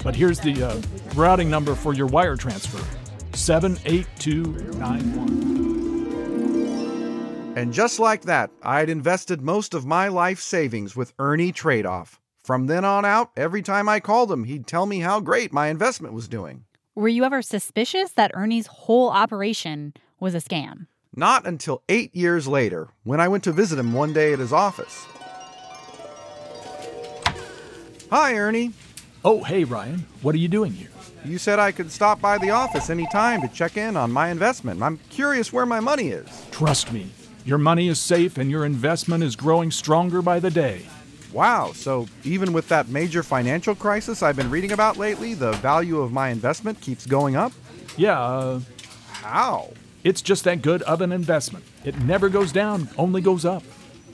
But 0.02 0.16
here's 0.16 0.40
the 0.40 0.60
uh, 0.62 0.80
routing 1.14 1.48
number 1.48 1.76
for 1.76 1.94
your 1.94 2.06
wire 2.06 2.36
transfer 2.36 2.82
78291. 3.34 5.67
And 7.58 7.72
just 7.72 7.98
like 7.98 8.22
that, 8.22 8.52
I'd 8.62 8.88
invested 8.88 9.42
most 9.42 9.74
of 9.74 9.84
my 9.84 10.06
life 10.06 10.38
savings 10.38 10.94
with 10.94 11.12
Ernie 11.18 11.50
Tradeoff. 11.50 12.20
From 12.44 12.68
then 12.68 12.84
on 12.84 13.04
out, 13.04 13.32
every 13.36 13.62
time 13.62 13.88
I 13.88 13.98
called 13.98 14.30
him, 14.30 14.44
he'd 14.44 14.68
tell 14.68 14.86
me 14.86 15.00
how 15.00 15.18
great 15.18 15.52
my 15.52 15.66
investment 15.66 16.14
was 16.14 16.28
doing. 16.28 16.66
Were 16.94 17.08
you 17.08 17.24
ever 17.24 17.42
suspicious 17.42 18.12
that 18.12 18.30
Ernie's 18.32 18.68
whole 18.68 19.10
operation 19.10 19.92
was 20.20 20.36
a 20.36 20.38
scam? 20.38 20.86
Not 21.16 21.48
until 21.48 21.82
eight 21.88 22.14
years 22.14 22.46
later, 22.46 22.90
when 23.02 23.18
I 23.18 23.26
went 23.26 23.42
to 23.42 23.52
visit 23.52 23.76
him 23.76 23.92
one 23.92 24.12
day 24.12 24.32
at 24.32 24.38
his 24.38 24.52
office. 24.52 25.04
Hi, 28.10 28.36
Ernie. 28.36 28.72
Oh, 29.24 29.42
hey, 29.42 29.64
Ryan. 29.64 30.06
What 30.22 30.36
are 30.36 30.38
you 30.38 30.46
doing 30.46 30.72
here? 30.72 30.90
You 31.24 31.38
said 31.38 31.58
I 31.58 31.72
could 31.72 31.90
stop 31.90 32.20
by 32.20 32.38
the 32.38 32.50
office 32.50 32.88
any 32.88 33.08
time 33.08 33.42
to 33.42 33.48
check 33.48 33.76
in 33.76 33.96
on 33.96 34.12
my 34.12 34.28
investment. 34.28 34.80
I'm 34.80 35.00
curious 35.10 35.52
where 35.52 35.66
my 35.66 35.80
money 35.80 36.10
is. 36.10 36.46
Trust 36.52 36.92
me, 36.92 37.10
your 37.48 37.56
money 37.56 37.88
is 37.88 37.98
safe 37.98 38.36
and 38.36 38.50
your 38.50 38.66
investment 38.66 39.24
is 39.24 39.34
growing 39.34 39.70
stronger 39.70 40.20
by 40.20 40.38
the 40.38 40.50
day. 40.50 40.82
Wow, 41.32 41.72
so 41.72 42.06
even 42.22 42.52
with 42.52 42.68
that 42.68 42.88
major 42.88 43.22
financial 43.22 43.74
crisis 43.74 44.22
I've 44.22 44.36
been 44.36 44.50
reading 44.50 44.72
about 44.72 44.98
lately, 44.98 45.32
the 45.32 45.52
value 45.52 46.00
of 46.00 46.12
my 46.12 46.28
investment 46.28 46.78
keeps 46.82 47.06
going 47.06 47.36
up? 47.36 47.52
Yeah, 47.96 48.20
uh, 48.20 48.60
How? 49.12 49.70
it's 50.04 50.20
just 50.20 50.44
that 50.44 50.60
good 50.60 50.82
of 50.82 51.00
an 51.00 51.10
investment. 51.10 51.64
It 51.86 51.98
never 52.00 52.28
goes 52.28 52.52
down, 52.52 52.90
only 52.98 53.22
goes 53.22 53.46
up. 53.46 53.62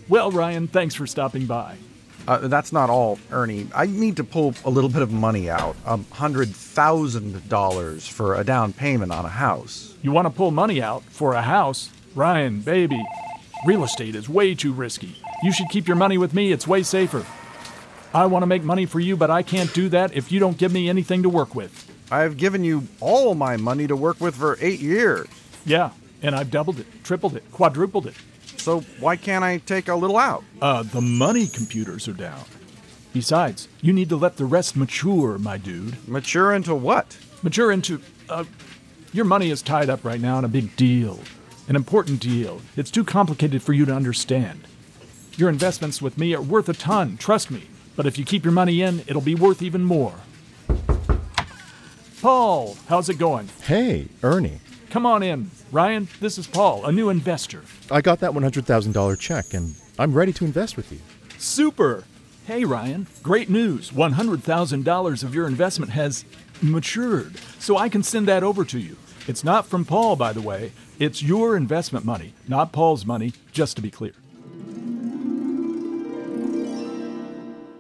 Well, 0.09 0.31
Ryan, 0.31 0.69
thanks 0.69 0.95
for 0.95 1.05
stopping 1.05 1.47
by. 1.47 1.75
Uh, 2.29 2.47
that's 2.47 2.73
not 2.73 2.89
all, 2.89 3.19
Ernie. 3.33 3.67
I 3.75 3.87
need 3.87 4.15
to 4.19 4.25
pull 4.25 4.55
a 4.65 4.71
little 4.71 4.89
bit 4.89 5.03
of 5.03 5.11
money 5.11 5.51
out 5.51 5.75
a 5.87 5.99
$100,000 5.99 8.11
for 8.11 8.37
a 8.37 8.45
down 8.45 8.73
payment 8.73 9.11
on 9.11 9.25
a 9.25 9.29
house. 9.29 9.97
You 10.03 10.13
want 10.13 10.27
to 10.27 10.31
pull 10.31 10.53
money 10.53 10.81
out 10.81 11.03
for 11.03 11.35
a 11.35 11.43
house? 11.43 11.91
Ryan, 12.15 12.61
baby, 12.61 13.05
real 13.67 13.83
estate 13.83 14.15
is 14.15 14.29
way 14.29 14.55
too 14.55 14.73
risky. 14.73 15.17
You 15.43 15.53
should 15.53 15.69
keep 15.69 15.89
your 15.89 15.97
money 15.97 16.17
with 16.17 16.33
me, 16.33 16.53
it's 16.53 16.67
way 16.67 16.85
safer. 16.85 17.27
I 18.15 18.27
want 18.27 18.45
to 18.45 18.47
make 18.47 18.63
money 18.63 18.87
for 18.87 19.01
you, 19.01 19.17
but 19.17 19.31
I 19.31 19.43
can't 19.43 19.73
do 19.75 19.89
that 19.89 20.15
if 20.15 20.31
you 20.31 20.39
don't 20.39 20.57
give 20.57 20.73
me 20.73 20.89
anything 20.89 21.25
to 21.25 21.29
work 21.29 21.57
with. 21.57 21.91
I've 22.13 22.37
given 22.37 22.63
you 22.63 22.87
all 23.01 23.35
my 23.35 23.57
money 23.57 23.89
to 23.89 23.97
work 23.97 24.21
with 24.21 24.37
for 24.37 24.57
eight 24.61 24.79
years. 24.79 25.27
Yeah, 25.67 25.91
and 26.23 26.37
I've 26.37 26.53
doubled 26.53 26.79
it, 26.79 26.87
tripled 27.03 27.35
it, 27.35 27.51
quadrupled 27.51 28.07
it. 28.07 28.15
So 28.59 28.83
why 29.01 29.17
can't 29.17 29.43
I 29.43 29.59
take 29.59 29.89
a 29.89 29.97
little 29.97 30.17
out? 30.17 30.45
Uh, 30.63 30.85
the 30.85 31.01
money 31.01 31.49
computers 31.49 32.07
are 32.07 32.13
down. 32.13 32.45
Besides, 33.13 33.67
you 33.81 33.93
need 33.93 34.09
to 34.11 34.17
let 34.17 34.37
the 34.37 34.45
rest 34.45 34.77
mature, 34.77 35.37
my 35.39 35.59
dude. 35.59 36.07
Mature 36.09 36.53
into 36.55 36.77
what? 36.77 37.19
Mature 37.43 37.73
into. 37.73 38.01
Uh, 38.29 38.45
your 39.13 39.25
money 39.25 39.51
is 39.51 39.63
tied 39.63 39.91
up 39.91 40.05
right 40.05 40.21
now 40.21 40.39
in 40.39 40.45
a 40.45 40.49
big 40.49 40.77
deal. 40.77 41.19
An 41.67 41.77
important 41.77 42.21
deal. 42.21 42.61
It's 42.77 42.91
too 42.91 43.05
complicated 43.05 43.63
for 43.63 43.73
you 43.73 43.87
to 43.87 43.95
understand. 43.95 44.69
Your 45.37 45.49
investments 45.49 46.03
with 46.03 46.19
me 46.19 46.35
are 46.35 46.43
worth 46.43 46.69
a 46.69 46.75
ton, 46.75 47.17
trust 47.17 47.51
me. 47.51 47.65
But 47.97 48.07
if 48.07 48.19
you 48.19 48.25
keep 48.25 48.45
your 48.45 48.53
money 48.53 48.83
in, 48.83 49.01
it'll 49.07 49.23
be 49.23 49.35
worth 49.35 49.63
even 49.63 49.83
more. 49.83 50.15
Paul, 52.21 52.77
how's 52.89 53.09
it 53.09 53.19
going? 53.19 53.49
Hey, 53.63 54.09
Ernie. 54.23 54.61
Come 54.91 55.07
on 55.07 55.23
in. 55.23 55.51
Ryan, 55.73 56.09
this 56.21 56.39
is 56.39 56.47
Paul, 56.47 56.85
a 56.85 56.93
new 56.93 57.09
investor. 57.09 57.63
I 57.91 58.01
got 58.01 58.21
that 58.21 58.33
$100,000 58.33 59.19
check 59.19 59.55
and 59.55 59.75
I'm 59.99 60.13
ready 60.13 60.33
to 60.35 60.45
invest 60.45 60.77
with 60.77 60.93
you. 60.93 61.01
Super! 61.39 62.05
Hey, 62.47 62.65
Ryan, 62.65 63.07
great 63.23 63.49
news. 63.49 63.91
$100,000 63.91 65.25
of 65.25 65.35
your 65.35 65.47
investment 65.47 65.93
has 65.93 66.27
matured, 66.61 67.39
so 67.59 67.79
I 67.79 67.89
can 67.89 68.03
send 68.03 68.29
that 68.29 68.43
over 68.43 68.67
to 68.67 68.79
you. 68.79 68.97
It's 69.27 69.43
not 69.43 69.67
from 69.67 69.87
Paul, 69.87 70.17
by 70.17 70.35
the 70.35 70.43
way. 70.43 70.73
It's 70.99 71.23
your 71.23 71.57
investment 71.57 72.05
money, 72.05 72.35
not 72.47 72.73
Paul's 72.73 73.05
money, 73.05 73.33
just 73.51 73.75
to 73.77 73.83
be 73.83 73.91
clear. 73.91 74.13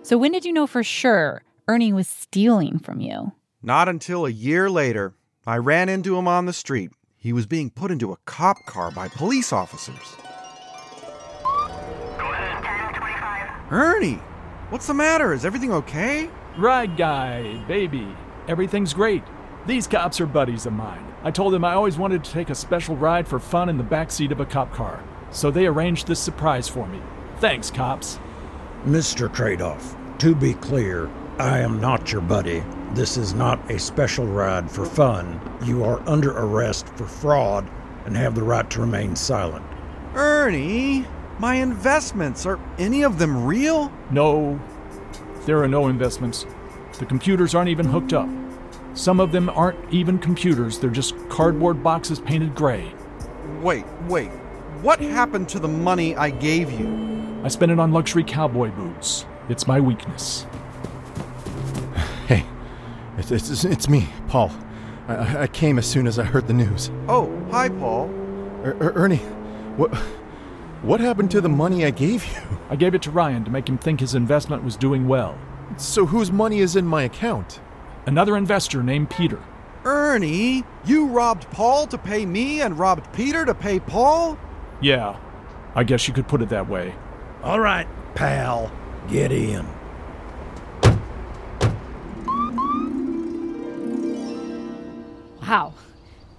So, 0.02 0.18
when 0.18 0.32
did 0.32 0.44
you 0.44 0.52
know 0.52 0.66
for 0.66 0.82
sure 0.82 1.42
Ernie 1.68 1.92
was 1.92 2.08
stealing 2.08 2.78
from 2.78 3.00
you? 3.00 3.32
Not 3.62 3.88
until 3.88 4.26
a 4.26 4.30
year 4.30 4.68
later. 4.68 5.14
I 5.46 5.58
ran 5.58 5.88
into 5.88 6.16
him 6.16 6.26
on 6.26 6.46
the 6.46 6.52
street. 6.52 6.90
He 7.16 7.32
was 7.32 7.46
being 7.46 7.70
put 7.70 7.90
into 7.90 8.12
a 8.12 8.16
cop 8.26 8.56
car 8.66 8.90
by 8.90 9.08
police 9.08 9.52
officers. 9.52 10.16
Ernie, 13.70 14.20
what's 14.70 14.86
the 14.86 14.94
matter? 14.94 15.32
Is 15.32 15.44
everything 15.44 15.72
okay? 15.72 16.28
Right, 16.58 16.94
guy, 16.96 17.64
baby. 17.66 18.06
Everything's 18.48 18.92
great. 18.92 19.22
These 19.66 19.86
cops 19.86 20.20
are 20.20 20.26
buddies 20.26 20.66
of 20.66 20.74
mine. 20.74 21.14
I 21.22 21.30
told 21.30 21.54
them 21.54 21.64
I 21.64 21.72
always 21.72 21.96
wanted 21.96 22.22
to 22.22 22.30
take 22.30 22.50
a 22.50 22.54
special 22.54 22.96
ride 22.96 23.26
for 23.26 23.38
fun 23.38 23.70
in 23.70 23.78
the 23.78 23.84
backseat 23.84 24.30
of 24.30 24.40
a 24.40 24.44
cop 24.44 24.74
car, 24.74 25.02
so 25.30 25.50
they 25.50 25.66
arranged 25.66 26.06
this 26.06 26.20
surprise 26.20 26.68
for 26.68 26.86
me. 26.86 27.00
Thanks, 27.38 27.70
cops. 27.70 28.18
Mr. 28.84 29.26
Tradeoff, 29.26 29.96
to 30.18 30.34
be 30.34 30.52
clear, 30.52 31.08
I 31.38 31.60
am 31.60 31.80
not 31.80 32.12
your 32.12 32.20
buddy. 32.20 32.62
This 32.92 33.16
is 33.16 33.32
not 33.32 33.70
a 33.70 33.78
special 33.78 34.26
ride 34.26 34.70
for 34.70 34.84
fun. 34.84 35.40
You 35.64 35.82
are 35.82 36.06
under 36.06 36.32
arrest 36.32 36.86
for 36.90 37.06
fraud 37.06 37.66
and 38.04 38.14
have 38.18 38.34
the 38.34 38.42
right 38.42 38.68
to 38.68 38.82
remain 38.82 39.16
silent. 39.16 39.64
Ernie, 40.14 41.06
my 41.38 41.54
investments, 41.54 42.44
are 42.44 42.60
any 42.76 43.02
of 43.02 43.18
them 43.18 43.46
real? 43.46 43.90
No, 44.10 44.60
there 45.46 45.62
are 45.62 45.68
no 45.68 45.88
investments. 45.88 46.44
The 46.98 47.06
computers 47.06 47.54
aren't 47.54 47.70
even 47.70 47.86
hooked 47.86 48.12
up. 48.12 48.28
Some 48.94 49.18
of 49.18 49.32
them 49.32 49.48
aren't 49.48 49.92
even 49.92 50.18
computers, 50.18 50.78
they're 50.78 50.88
just 50.88 51.16
cardboard 51.28 51.82
boxes 51.82 52.20
painted 52.20 52.54
gray. 52.54 52.92
Wait, 53.60 53.84
wait. 54.08 54.28
What 54.82 55.00
happened 55.00 55.48
to 55.50 55.58
the 55.58 55.68
money 55.68 56.14
I 56.14 56.30
gave 56.30 56.70
you? 56.70 57.40
I 57.42 57.48
spent 57.48 57.72
it 57.72 57.80
on 57.80 57.92
luxury 57.92 58.22
cowboy 58.22 58.70
boots. 58.70 59.26
It's 59.48 59.66
my 59.66 59.80
weakness. 59.80 60.46
Hey, 62.28 62.46
it's, 63.18 63.30
it's, 63.30 63.64
it's 63.64 63.88
me, 63.88 64.08
Paul. 64.28 64.50
I, 65.08 65.42
I 65.42 65.46
came 65.48 65.78
as 65.78 65.86
soon 65.86 66.06
as 66.06 66.18
I 66.18 66.24
heard 66.24 66.46
the 66.46 66.54
news. 66.54 66.90
Oh, 67.08 67.30
hi, 67.50 67.68
Paul. 67.68 68.08
Er, 68.64 68.76
er, 68.80 68.92
Ernie, 68.94 69.18
what, 69.76 69.92
what 70.82 71.00
happened 71.00 71.30
to 71.32 71.40
the 71.40 71.48
money 71.48 71.84
I 71.84 71.90
gave 71.90 72.24
you? 72.24 72.40
I 72.70 72.76
gave 72.76 72.94
it 72.94 73.02
to 73.02 73.10
Ryan 73.10 73.44
to 73.44 73.50
make 73.50 73.68
him 73.68 73.76
think 73.76 74.00
his 74.00 74.14
investment 74.14 74.62
was 74.62 74.76
doing 74.76 75.08
well. 75.08 75.38
So 75.76 76.06
whose 76.06 76.30
money 76.30 76.60
is 76.60 76.76
in 76.76 76.86
my 76.86 77.02
account? 77.02 77.60
Another 78.06 78.36
investor 78.36 78.82
named 78.82 79.10
Peter. 79.10 79.40
Ernie, 79.84 80.64
you 80.84 81.06
robbed 81.06 81.50
Paul 81.50 81.86
to 81.88 81.98
pay 81.98 82.24
me 82.26 82.60
and 82.60 82.78
robbed 82.78 83.12
Peter 83.12 83.44
to 83.44 83.54
pay 83.54 83.80
Paul? 83.80 84.38
Yeah, 84.80 85.18
I 85.74 85.84
guess 85.84 86.06
you 86.08 86.14
could 86.14 86.28
put 86.28 86.42
it 86.42 86.48
that 86.50 86.68
way. 86.68 86.94
All 87.42 87.60
right, 87.60 87.86
pal, 88.14 88.70
get 89.08 89.32
in. 89.32 89.66
Wow. 95.42 95.74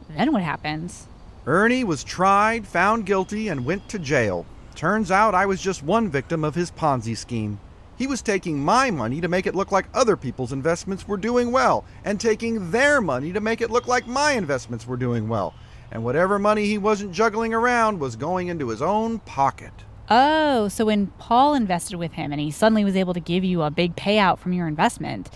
Then 0.10 0.32
what 0.32 0.42
happens? 0.42 1.08
Ernie 1.46 1.84
was 1.84 2.04
tried, 2.04 2.66
found 2.66 3.06
guilty, 3.06 3.50
and 3.50 3.66
went 3.66 3.88
to 3.90 4.00
jail. 4.00 4.46
Turns 4.74 5.12
out 5.12 5.36
I 5.36 5.46
was 5.46 5.62
just 5.62 5.84
one 5.84 6.10
victim 6.10 6.44
of 6.44 6.56
his 6.56 6.72
Ponzi 6.72 7.16
scheme. 7.16 7.60
He 7.98 8.08
was 8.08 8.22
taking 8.22 8.60
my 8.60 8.92
money 8.92 9.22
to 9.22 9.28
make 9.28 9.48
it 9.48 9.56
look 9.56 9.72
like 9.72 9.88
other 9.94 10.18
people's 10.18 10.52
investments 10.52 11.08
were 11.08 11.18
doing 11.18 11.52
well, 11.52 11.86
and 12.04 12.20
taking 12.20 12.72
their 12.72 13.00
money 13.00 13.32
to 13.32 13.40
make 13.40 13.62
it 13.62 13.72
look 13.72 13.88
like 13.88 14.06
my 14.06 14.34
investments 14.34 14.86
were 14.86 14.98
doing 14.98 15.30
well. 15.30 15.54
And 15.92 16.04
whatever 16.04 16.38
money 16.38 16.66
he 16.66 16.78
wasn't 16.78 17.14
juggling 17.14 17.54
around 17.54 18.00
was 18.00 18.18
going 18.18 18.50
into 18.50 18.68
his 18.68 18.82
own 18.82 19.20
pocket. 19.20 19.72
Oh, 20.10 20.68
so 20.68 20.86
when 20.86 21.08
Paul 21.08 21.54
invested 21.54 21.96
with 21.96 22.14
him 22.14 22.32
and 22.32 22.42
he 22.42 22.52
suddenly 22.52 22.84
was 22.84 22.96
able 22.96 23.14
to 23.14 23.20
give 23.20 23.44
you 23.44 23.62
a 23.64 23.72
big 23.72 23.96
payout 23.96 24.40
from 24.40 24.52
your 24.54 24.68
investment, 24.68 25.30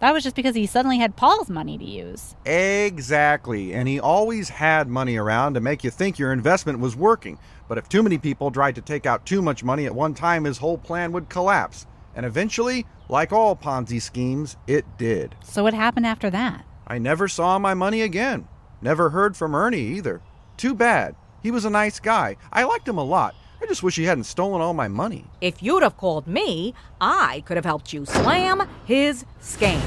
that 0.00 0.12
was 0.12 0.22
just 0.22 0.36
because 0.36 0.54
he 0.54 0.66
suddenly 0.66 0.98
had 0.98 1.16
Paul's 1.16 1.50
money 1.50 1.78
to 1.78 1.84
use. 1.84 2.34
Exactly. 2.44 3.72
And 3.72 3.88
he 3.88 3.98
always 3.98 4.48
had 4.48 4.88
money 4.88 5.16
around 5.16 5.54
to 5.54 5.60
make 5.60 5.84
you 5.84 5.90
think 5.90 6.18
your 6.18 6.32
investment 6.32 6.78
was 6.80 6.96
working. 6.96 7.38
But 7.68 7.78
if 7.78 7.88
too 7.88 8.02
many 8.02 8.18
people 8.18 8.50
tried 8.50 8.74
to 8.76 8.82
take 8.82 9.06
out 9.06 9.26
too 9.26 9.42
much 9.42 9.64
money 9.64 9.86
at 9.86 9.94
one 9.94 10.14
time, 10.14 10.44
his 10.44 10.58
whole 10.58 10.78
plan 10.78 11.12
would 11.12 11.28
collapse. 11.28 11.86
And 12.14 12.24
eventually, 12.24 12.86
like 13.08 13.32
all 13.32 13.56
Ponzi 13.56 14.00
schemes, 14.00 14.56
it 14.66 14.84
did. 14.98 15.34
So 15.44 15.62
what 15.62 15.74
happened 15.74 16.06
after 16.06 16.30
that? 16.30 16.64
I 16.86 16.98
never 16.98 17.28
saw 17.28 17.58
my 17.58 17.74
money 17.74 18.02
again. 18.02 18.48
Never 18.80 19.10
heard 19.10 19.36
from 19.36 19.54
Ernie 19.54 19.96
either. 19.96 20.20
Too 20.56 20.74
bad. 20.74 21.16
He 21.42 21.50
was 21.50 21.64
a 21.64 21.70
nice 21.70 22.00
guy. 22.00 22.36
I 22.52 22.64
liked 22.64 22.88
him 22.88 22.98
a 22.98 23.04
lot. 23.04 23.34
I 23.60 23.66
just 23.66 23.82
wish 23.82 23.96
he 23.96 24.04
hadn't 24.04 24.24
stolen 24.24 24.60
all 24.60 24.74
my 24.74 24.88
money. 24.88 25.24
If 25.40 25.62
you'd 25.62 25.82
have 25.82 25.96
called 25.96 26.26
me, 26.26 26.74
I 27.00 27.42
could 27.46 27.56
have 27.56 27.64
helped 27.64 27.92
you 27.92 28.04
slam 28.04 28.68
his 28.84 29.24
scam. 29.40 29.82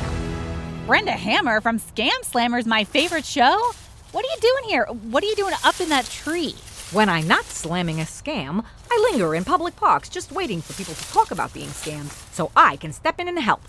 Brenda 0.88 1.12
Hammer 1.12 1.62
from 1.62 1.80
Scam 1.80 2.20
Slammers, 2.24 2.66
my 2.66 2.84
favorite 2.84 3.26
show. 3.26 3.72
What 4.12 4.26
are 4.26 4.28
you 4.28 4.42
doing 4.42 4.70
here? 4.70 4.86
What 4.86 5.24
are 5.24 5.28
you 5.28 5.36
doing 5.36 5.54
up 5.64 5.80
in 5.80 5.90
that 5.90 6.06
tree? 6.06 6.56
When 6.92 7.10
I'm 7.10 7.28
not 7.28 7.46
slamming 7.46 8.00
a 8.00 8.06
scam, 8.06 8.66
I 8.90 9.10
linger 9.12 9.36
in 9.36 9.44
public 9.44 9.76
parks 9.76 10.10
just 10.10 10.32
waiting 10.32 10.62
for 10.62 10.74
people 10.74 10.96
to 10.96 11.12
talk 11.12 11.30
about 11.30 11.54
being 11.54 11.68
scammed 11.68 12.12
so 12.34 12.52
I 12.56 12.78
can 12.78 12.92
step 12.92 13.20
in 13.20 13.28
and 13.28 13.38
help. 13.38 13.62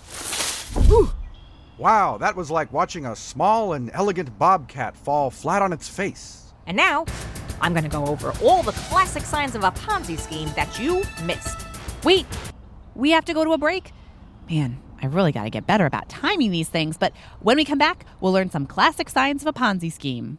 Whew. 0.87 1.11
Wow, 1.77 2.17
that 2.19 2.37
was 2.37 2.51
like 2.51 2.73
watching 2.73 3.05
a 3.05 3.15
small 3.15 3.75
and 3.75 3.91
elegant 3.93 4.39
bobcat 4.39 4.97
fall 4.97 5.31
flat 5.31 5.61
on 5.61 5.75
its 5.75 5.89
face. 5.89 6.53
And 6.67 6.77
now, 6.77 7.05
I'm 7.61 7.73
going 7.73 7.85
to 7.85 7.91
go 7.91 8.07
over 8.07 8.33
all 8.43 8.63
the 8.63 8.73
classic 8.73 9.25
signs 9.25 9.55
of 9.55 9.65
a 9.65 9.71
Ponzi 9.71 10.19
scheme 10.19 10.51
that 10.57 10.79
you 10.79 11.03
missed. 11.25 11.67
Wait, 12.05 12.27
we 12.95 13.11
have 13.11 13.25
to 13.27 13.35
go 13.35 13.45
to 13.45 13.53
a 13.53 13.59
break? 13.59 13.93
Man, 14.49 14.81
I 15.03 15.07
really 15.07 15.33
got 15.33 15.45
to 15.45 15.51
get 15.51 15.67
better 15.67 15.87
about 15.87 16.09
timing 16.09 16.51
these 16.51 16.69
things, 16.69 16.97
but 16.97 17.13
when 17.41 17.57
we 17.57 17.65
come 17.65 17.79
back, 17.79 18.05
we'll 18.21 18.33
learn 18.33 18.51
some 18.51 18.67
classic 18.67 19.09
signs 19.09 19.43
of 19.43 19.49
a 19.49 19.53
Ponzi 19.53 19.93
scheme. 19.93 20.39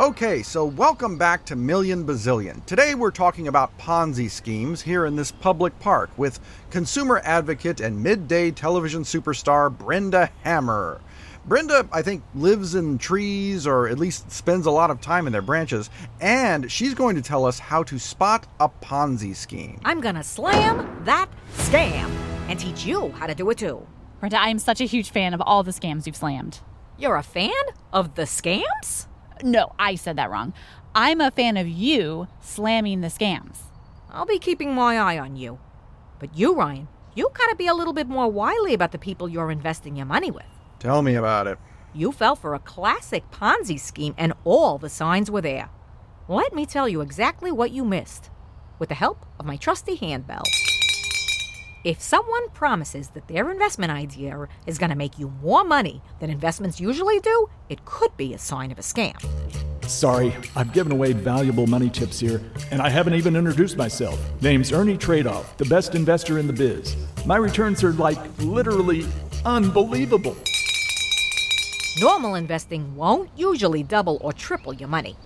Okay, 0.00 0.44
so 0.44 0.64
welcome 0.64 1.18
back 1.18 1.44
to 1.46 1.56
Million 1.56 2.06
Bazillion. 2.06 2.64
Today 2.66 2.94
we're 2.94 3.10
talking 3.10 3.48
about 3.48 3.76
Ponzi 3.78 4.30
schemes 4.30 4.80
here 4.80 5.06
in 5.06 5.16
this 5.16 5.32
public 5.32 5.76
park 5.80 6.08
with 6.16 6.38
consumer 6.70 7.20
advocate 7.24 7.80
and 7.80 8.00
midday 8.00 8.52
television 8.52 9.02
superstar 9.02 9.76
Brenda 9.76 10.30
Hammer. 10.44 11.00
Brenda, 11.48 11.88
I 11.90 12.02
think, 12.02 12.22
lives 12.34 12.74
in 12.74 12.98
trees 12.98 13.66
or 13.66 13.88
at 13.88 13.98
least 13.98 14.30
spends 14.30 14.66
a 14.66 14.70
lot 14.70 14.90
of 14.90 15.00
time 15.00 15.26
in 15.26 15.32
their 15.32 15.40
branches, 15.40 15.88
and 16.20 16.70
she's 16.70 16.92
going 16.92 17.16
to 17.16 17.22
tell 17.22 17.46
us 17.46 17.58
how 17.58 17.82
to 17.84 17.98
spot 17.98 18.46
a 18.60 18.68
Ponzi 18.68 19.34
scheme. 19.34 19.80
I'm 19.82 20.02
going 20.02 20.16
to 20.16 20.22
slam 20.22 21.02
that 21.04 21.30
scam 21.56 22.10
and 22.48 22.60
teach 22.60 22.84
you 22.84 23.12
how 23.12 23.26
to 23.26 23.34
do 23.34 23.48
it 23.48 23.56
too. 23.56 23.86
Brenda, 24.20 24.38
I 24.38 24.48
am 24.48 24.58
such 24.58 24.82
a 24.82 24.84
huge 24.84 25.10
fan 25.10 25.32
of 25.32 25.40
all 25.40 25.62
the 25.62 25.70
scams 25.70 26.04
you've 26.04 26.16
slammed. 26.16 26.60
You're 26.98 27.16
a 27.16 27.22
fan 27.22 27.52
of 27.94 28.14
the 28.14 28.22
scams? 28.22 29.06
No, 29.42 29.72
I 29.78 29.94
said 29.94 30.16
that 30.16 30.30
wrong. 30.30 30.52
I'm 30.94 31.22
a 31.22 31.30
fan 31.30 31.56
of 31.56 31.66
you 31.66 32.28
slamming 32.42 33.00
the 33.00 33.08
scams. 33.08 33.60
I'll 34.10 34.26
be 34.26 34.38
keeping 34.38 34.74
my 34.74 34.98
eye 34.98 35.18
on 35.18 35.36
you. 35.36 35.60
But 36.18 36.36
you, 36.36 36.54
Ryan, 36.54 36.88
you 37.14 37.30
gotta 37.32 37.56
be 37.56 37.68
a 37.68 37.74
little 37.74 37.94
bit 37.94 38.06
more 38.06 38.30
wily 38.30 38.74
about 38.74 38.92
the 38.92 38.98
people 38.98 39.30
you're 39.30 39.50
investing 39.50 39.96
your 39.96 40.04
money 40.04 40.30
with. 40.30 40.44
Tell 40.78 41.02
me 41.02 41.16
about 41.16 41.46
it. 41.46 41.58
You 41.92 42.12
fell 42.12 42.36
for 42.36 42.54
a 42.54 42.60
classic 42.60 43.30
Ponzi 43.30 43.80
scheme, 43.80 44.14
and 44.16 44.32
all 44.44 44.78
the 44.78 44.88
signs 44.88 45.30
were 45.30 45.40
there. 45.40 45.70
Let 46.28 46.54
me 46.54 46.66
tell 46.66 46.88
you 46.88 47.00
exactly 47.00 47.50
what 47.50 47.72
you 47.72 47.84
missed 47.84 48.30
with 48.78 48.88
the 48.90 48.94
help 48.94 49.26
of 49.40 49.46
my 49.46 49.56
trusty 49.56 49.96
handbell. 49.96 50.42
If 51.84 52.00
someone 52.00 52.50
promises 52.50 53.08
that 53.10 53.28
their 53.28 53.50
investment 53.50 53.90
idea 53.90 54.46
is 54.66 54.78
going 54.78 54.90
to 54.90 54.96
make 54.96 55.18
you 55.18 55.32
more 55.42 55.64
money 55.64 56.02
than 56.20 56.30
investments 56.30 56.80
usually 56.80 57.18
do, 57.20 57.48
it 57.68 57.84
could 57.84 58.16
be 58.16 58.34
a 58.34 58.38
sign 58.38 58.70
of 58.70 58.78
a 58.78 58.82
scam. 58.82 59.16
Sorry, 59.88 60.36
I've 60.54 60.72
given 60.72 60.92
away 60.92 61.12
valuable 61.12 61.66
money 61.66 61.88
tips 61.88 62.20
here, 62.20 62.42
and 62.70 62.82
I 62.82 62.90
haven't 62.90 63.14
even 63.14 63.34
introduced 63.34 63.76
myself. 63.76 64.20
Name's 64.42 64.70
Ernie 64.70 64.98
Tradeoff, 64.98 65.56
the 65.56 65.64
best 65.64 65.94
investor 65.94 66.38
in 66.38 66.46
the 66.46 66.52
biz. 66.52 66.94
My 67.24 67.36
returns 67.36 67.82
are 67.82 67.92
like 67.94 68.18
literally 68.40 69.06
unbelievable. 69.44 70.36
Normal 72.00 72.36
investing 72.36 72.94
won't 72.94 73.28
usually 73.36 73.82
double 73.82 74.18
or 74.20 74.32
triple 74.32 74.72
your 74.72 74.88
money. 74.88 75.16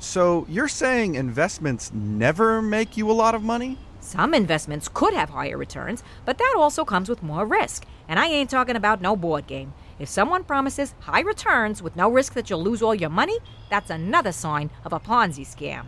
So 0.00 0.44
you're 0.48 0.66
saying 0.66 1.14
investments 1.14 1.92
never 1.94 2.60
make 2.60 2.96
you 2.96 3.08
a 3.08 3.12
lot 3.12 3.36
of 3.36 3.44
money? 3.44 3.78
Some 4.00 4.34
investments 4.34 4.88
could 4.92 5.14
have 5.14 5.30
higher 5.30 5.56
returns, 5.56 6.02
but 6.24 6.38
that 6.38 6.54
also 6.56 6.84
comes 6.84 7.08
with 7.08 7.22
more 7.22 7.46
risk. 7.46 7.84
And 8.08 8.18
I 8.18 8.26
ain't 8.26 8.50
talking 8.50 8.74
about 8.74 9.00
no 9.00 9.14
board 9.14 9.46
game. 9.46 9.72
If 10.00 10.08
someone 10.08 10.42
promises 10.42 10.96
high 10.98 11.20
returns 11.20 11.80
with 11.80 11.94
no 11.94 12.10
risk 12.10 12.34
that 12.34 12.50
you'll 12.50 12.62
lose 12.62 12.82
all 12.82 12.94
your 12.94 13.10
money, 13.10 13.38
that's 13.70 13.90
another 13.90 14.32
sign 14.32 14.70
of 14.84 14.92
a 14.92 14.98
Ponzi 14.98 15.46
scam. 15.46 15.86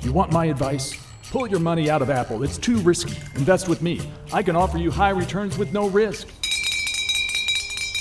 You 0.00 0.12
want 0.12 0.30
my 0.32 0.46
advice? 0.46 0.94
Pull 1.32 1.48
your 1.48 1.60
money 1.60 1.90
out 1.90 2.02
of 2.02 2.10
Apple. 2.10 2.44
It's 2.44 2.58
too 2.58 2.78
risky. 2.78 3.16
Invest 3.34 3.68
with 3.68 3.82
me. 3.82 4.00
I 4.32 4.44
can 4.44 4.54
offer 4.54 4.78
you 4.78 4.92
high 4.92 5.10
returns 5.10 5.58
with 5.58 5.72
no 5.72 5.88
risk. 5.88 6.28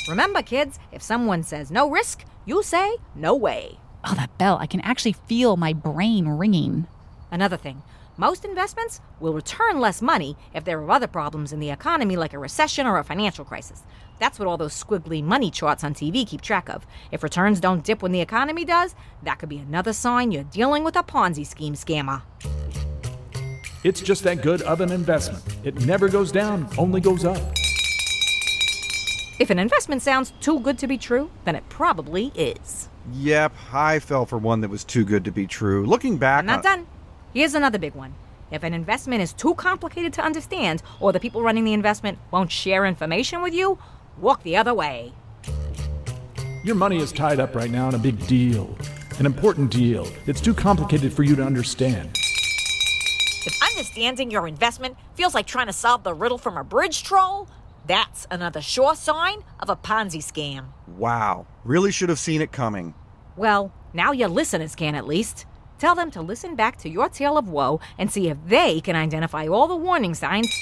Remember, 0.09 0.41
kids, 0.41 0.79
if 0.91 1.03
someone 1.03 1.43
says 1.43 1.69
no 1.69 1.87
risk, 1.87 2.25
you 2.43 2.63
say 2.63 2.97
no 3.13 3.35
way. 3.35 3.77
Oh, 4.03 4.15
that 4.15 4.35
bell. 4.39 4.57
I 4.59 4.65
can 4.65 4.81
actually 4.81 5.13
feel 5.13 5.55
my 5.55 5.71
brain 5.71 6.27
ringing. 6.27 6.87
Another 7.31 7.57
thing 7.57 7.83
most 8.17 8.43
investments 8.43 9.01
will 9.19 9.33
return 9.33 9.79
less 9.79 10.01
money 10.01 10.35
if 10.51 10.65
there 10.65 10.79
are 10.79 10.91
other 10.91 11.05
problems 11.05 11.53
in 11.53 11.59
the 11.59 11.69
economy, 11.69 12.17
like 12.17 12.33
a 12.33 12.39
recession 12.39 12.87
or 12.87 12.97
a 12.97 13.03
financial 13.03 13.45
crisis. 13.45 13.83
That's 14.17 14.39
what 14.39 14.47
all 14.47 14.57
those 14.57 14.73
squiggly 14.73 15.23
money 15.23 15.51
charts 15.51 15.83
on 15.83 15.93
TV 15.93 16.27
keep 16.27 16.41
track 16.41 16.69
of. 16.69 16.87
If 17.11 17.21
returns 17.21 17.59
don't 17.59 17.83
dip 17.83 18.01
when 18.01 18.11
the 18.11 18.19
economy 18.19 18.65
does, 18.65 18.95
that 19.21 19.37
could 19.37 19.47
be 19.47 19.59
another 19.59 19.93
sign 19.93 20.31
you're 20.31 20.43
dealing 20.43 20.83
with 20.83 20.95
a 20.95 21.03
Ponzi 21.03 21.45
scheme 21.45 21.75
scammer. 21.75 22.23
It's 23.83 24.01
just 24.01 24.23
that 24.23 24.41
good 24.41 24.63
of 24.63 24.81
an 24.81 24.91
investment. 24.91 25.43
It 25.63 25.85
never 25.85 26.09
goes 26.09 26.31
down, 26.31 26.67
only 26.79 26.99
goes 26.99 27.25
up. 27.25 27.37
If 29.39 29.49
an 29.49 29.57
investment 29.57 30.01
sounds 30.01 30.33
too 30.41 30.59
good 30.59 30.77
to 30.79 30.87
be 30.87 30.97
true, 30.97 31.31
then 31.45 31.55
it 31.55 31.63
probably 31.69 32.33
is. 32.35 32.89
Yep, 33.13 33.53
I 33.71 33.99
fell 33.99 34.25
for 34.25 34.37
one 34.37 34.59
that 34.61 34.69
was 34.69 34.83
too 34.83 35.05
good 35.05 35.23
to 35.23 35.31
be 35.31 35.47
true. 35.47 35.85
Looking 35.85 36.17
back, 36.17 36.39
I'm 36.39 36.45
not 36.45 36.57
on- 36.57 36.63
done. 36.63 36.87
Here's 37.33 37.53
another 37.55 37.79
big 37.79 37.95
one. 37.95 38.15
If 38.51 38.63
an 38.63 38.73
investment 38.73 39.21
is 39.21 39.31
too 39.31 39.53
complicated 39.55 40.11
to 40.13 40.21
understand, 40.21 40.83
or 40.99 41.13
the 41.13 41.19
people 41.21 41.41
running 41.41 41.63
the 41.63 41.71
investment 41.73 42.17
won't 42.31 42.51
share 42.51 42.85
information 42.85 43.41
with 43.41 43.53
you, 43.53 43.77
walk 44.17 44.43
the 44.43 44.57
other 44.57 44.73
way. 44.73 45.13
Your 46.63 46.75
money 46.75 46.97
is 46.97 47.13
tied 47.13 47.39
up 47.39 47.55
right 47.55 47.71
now 47.71 47.87
in 47.87 47.95
a 47.95 47.99
big 47.99 48.27
deal, 48.27 48.75
an 49.19 49.25
important 49.25 49.71
deal. 49.71 50.05
It's 50.27 50.41
too 50.41 50.53
complicated 50.53 51.13
for 51.13 51.23
you 51.23 51.37
to 51.37 51.43
understand. 51.43 52.09
If 53.45 53.57
understanding 53.63 54.29
your 54.31 54.47
investment 54.49 54.97
feels 55.15 55.33
like 55.33 55.47
trying 55.47 55.67
to 55.67 55.73
solve 55.73 56.03
the 56.03 56.13
riddle 56.13 56.37
from 56.37 56.57
a 56.57 56.63
bridge 56.63 57.03
troll, 57.03 57.47
that's 57.89 58.27
another 58.29 58.61
sure 58.61 58.95
sign 58.95 59.43
of 59.59 59.67
a 59.67 59.75
Ponzi 59.75 60.21
scam. 60.21 60.67
Wow, 60.87 61.47
really 61.65 61.91
should 61.91 62.09
have 62.09 62.19
seen 62.19 62.39
it 62.39 62.51
coming. 62.51 62.93
Well, 63.35 63.73
now 63.93 64.11
your 64.11 64.29
listeners 64.29 64.75
can 64.75 64.93
at 64.93 65.07
least. 65.07 65.47
Tell 65.79 65.95
them 65.95 66.11
to 66.11 66.21
listen 66.21 66.55
back 66.55 66.77
to 66.77 66.89
your 66.89 67.09
tale 67.09 67.35
of 67.35 67.49
woe 67.49 67.79
and 67.97 68.11
see 68.11 68.29
if 68.29 68.37
they 68.45 68.79
can 68.79 68.95
identify 68.95 69.47
all 69.47 69.67
the 69.67 69.75
warning 69.75 70.13
signs 70.13 70.53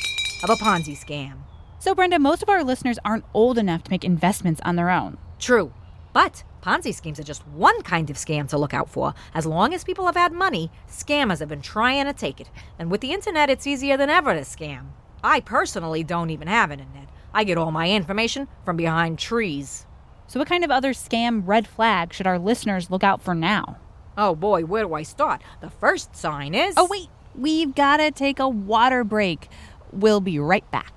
of 0.41 0.49
a 0.49 0.55
Ponzi 0.55 0.97
scam. 0.97 1.39
So, 1.79 1.93
Brenda, 1.93 2.17
most 2.17 2.41
of 2.43 2.49
our 2.49 2.63
listeners 2.63 2.97
aren't 3.03 3.25
old 3.33 3.57
enough 3.57 3.83
to 3.83 3.91
make 3.91 4.05
investments 4.05 4.61
on 4.63 4.77
their 4.77 4.89
own. 4.89 5.17
True. 5.37 5.73
But 6.13 6.43
Ponzi 6.63 6.95
schemes 6.95 7.19
are 7.19 7.23
just 7.23 7.45
one 7.47 7.81
kind 7.81 8.09
of 8.09 8.15
scam 8.15 8.47
to 8.49 8.57
look 8.57 8.73
out 8.73 8.89
for. 8.89 9.13
As 9.33 9.45
long 9.45 9.73
as 9.73 9.83
people 9.83 10.05
have 10.05 10.15
had 10.15 10.31
money, 10.31 10.71
scammers 10.89 11.39
have 11.39 11.49
been 11.49 11.61
trying 11.61 12.05
to 12.05 12.13
take 12.13 12.39
it. 12.39 12.49
And 12.79 12.89
with 12.89 13.01
the 13.01 13.11
internet, 13.11 13.49
it's 13.49 13.67
easier 13.67 13.97
than 13.97 14.09
ever 14.09 14.33
to 14.33 14.41
scam. 14.41 14.91
I 15.23 15.39
personally 15.39 16.03
don't 16.03 16.29
even 16.29 16.47
have 16.47 16.71
internet. 16.71 17.09
I 17.37 17.43
get 17.43 17.59
all 17.59 17.69
my 17.69 17.91
information 17.91 18.47
from 18.65 18.77
behind 18.77 19.19
trees. 19.19 19.85
So, 20.25 20.39
what 20.39 20.49
kind 20.49 20.63
of 20.63 20.71
other 20.71 20.91
scam 20.91 21.43
red 21.45 21.67
flag 21.67 22.11
should 22.11 22.25
our 22.25 22.39
listeners 22.39 22.89
look 22.89 23.03
out 23.03 23.21
for 23.21 23.35
now? 23.35 23.77
Oh 24.17 24.33
boy, 24.33 24.65
where 24.65 24.85
do 24.85 24.95
I 24.95 25.03
start? 25.03 25.43
The 25.61 25.69
first 25.69 26.15
sign 26.15 26.55
is. 26.55 26.73
Oh, 26.77 26.87
wait, 26.89 27.09
we've 27.35 27.75
got 27.75 27.97
to 27.97 28.09
take 28.09 28.39
a 28.39 28.49
water 28.49 29.03
break. 29.03 29.49
We'll 29.91 30.19
be 30.19 30.39
right 30.39 30.65
back. 30.71 30.91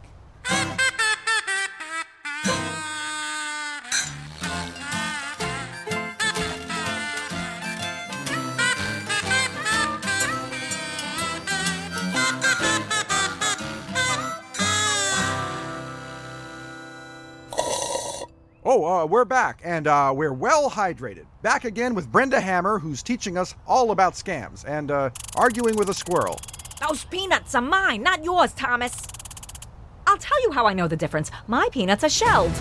Oh, 18.83 19.03
uh, 19.03 19.05
we're 19.05 19.27
back, 19.27 19.61
and 19.63 19.87
uh, 19.87 20.11
we're 20.17 20.33
well 20.33 20.71
hydrated. 20.71 21.27
Back 21.43 21.67
again 21.67 21.95
with 21.95 22.11
Brenda 22.11 22.41
Hammer, 22.41 22.79
who's 22.79 23.03
teaching 23.03 23.37
us 23.37 23.55
all 23.67 23.91
about 23.91 24.15
scams 24.15 24.65
and 24.67 24.91
uh, 24.91 25.11
arguing 25.37 25.77
with 25.77 25.91
a 25.91 25.95
squirrel. 25.95 26.41
Those 26.89 27.05
peanuts 27.05 27.55
are 27.55 27.61
mine, 27.61 28.03
not 28.03 28.25
yours, 28.25 28.55
Thomas. 28.55 29.07
I'll 30.07 30.17
tell 30.17 30.43
you 30.45 30.53
how 30.53 30.65
I 30.65 30.73
know 30.73 30.89
the 30.89 30.97
difference. 30.97 31.31
My 31.47 31.69
peanuts 31.71 32.05
are 32.05 32.09
shelled. 32.09 32.53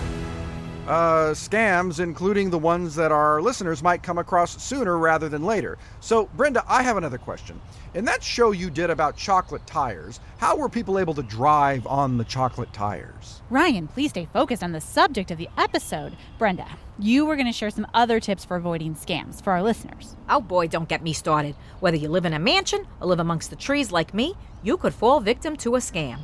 Uh, 0.90 1.32
scams, 1.34 2.00
including 2.00 2.50
the 2.50 2.58
ones 2.58 2.96
that 2.96 3.12
our 3.12 3.40
listeners 3.40 3.80
might 3.80 4.02
come 4.02 4.18
across 4.18 4.60
sooner 4.60 4.98
rather 4.98 5.28
than 5.28 5.44
later. 5.44 5.78
So, 6.00 6.26
Brenda, 6.36 6.64
I 6.66 6.82
have 6.82 6.96
another 6.96 7.16
question. 7.16 7.60
In 7.94 8.04
that 8.06 8.24
show 8.24 8.50
you 8.50 8.70
did 8.70 8.90
about 8.90 9.16
chocolate 9.16 9.64
tires, 9.68 10.18
how 10.38 10.56
were 10.56 10.68
people 10.68 10.98
able 10.98 11.14
to 11.14 11.22
drive 11.22 11.86
on 11.86 12.18
the 12.18 12.24
chocolate 12.24 12.72
tires? 12.72 13.40
Ryan, 13.50 13.86
please 13.86 14.10
stay 14.10 14.26
focused 14.32 14.64
on 14.64 14.72
the 14.72 14.80
subject 14.80 15.30
of 15.30 15.38
the 15.38 15.48
episode. 15.56 16.16
Brenda, 16.38 16.66
you 16.98 17.24
were 17.24 17.36
going 17.36 17.46
to 17.46 17.52
share 17.52 17.70
some 17.70 17.86
other 17.94 18.18
tips 18.18 18.44
for 18.44 18.56
avoiding 18.56 18.96
scams 18.96 19.40
for 19.40 19.52
our 19.52 19.62
listeners. 19.62 20.16
Oh 20.28 20.40
boy, 20.40 20.66
don't 20.66 20.88
get 20.88 21.04
me 21.04 21.12
started. 21.12 21.54
Whether 21.78 21.98
you 21.98 22.08
live 22.08 22.24
in 22.24 22.32
a 22.32 22.40
mansion 22.40 22.84
or 23.00 23.06
live 23.06 23.20
amongst 23.20 23.50
the 23.50 23.56
trees 23.56 23.92
like 23.92 24.12
me, 24.12 24.34
you 24.64 24.76
could 24.76 24.94
fall 24.94 25.20
victim 25.20 25.56
to 25.58 25.76
a 25.76 25.78
scam. 25.78 26.18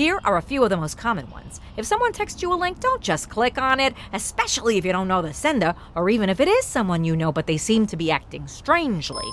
Here 0.00 0.18
are 0.24 0.38
a 0.38 0.40
few 0.40 0.64
of 0.64 0.70
the 0.70 0.78
most 0.78 0.96
common 0.96 1.28
ones. 1.28 1.60
If 1.76 1.84
someone 1.84 2.14
texts 2.14 2.40
you 2.40 2.50
a 2.50 2.56
link, 2.56 2.80
don't 2.80 3.02
just 3.02 3.28
click 3.28 3.58
on 3.58 3.78
it, 3.78 3.92
especially 4.14 4.78
if 4.78 4.84
you 4.86 4.92
don't 4.92 5.08
know 5.08 5.20
the 5.20 5.34
sender, 5.34 5.74
or 5.94 6.08
even 6.08 6.30
if 6.30 6.40
it 6.40 6.48
is 6.48 6.64
someone 6.64 7.04
you 7.04 7.14
know 7.14 7.30
but 7.30 7.46
they 7.46 7.58
seem 7.58 7.86
to 7.86 7.98
be 7.98 8.10
acting 8.10 8.46
strangely. 8.46 9.26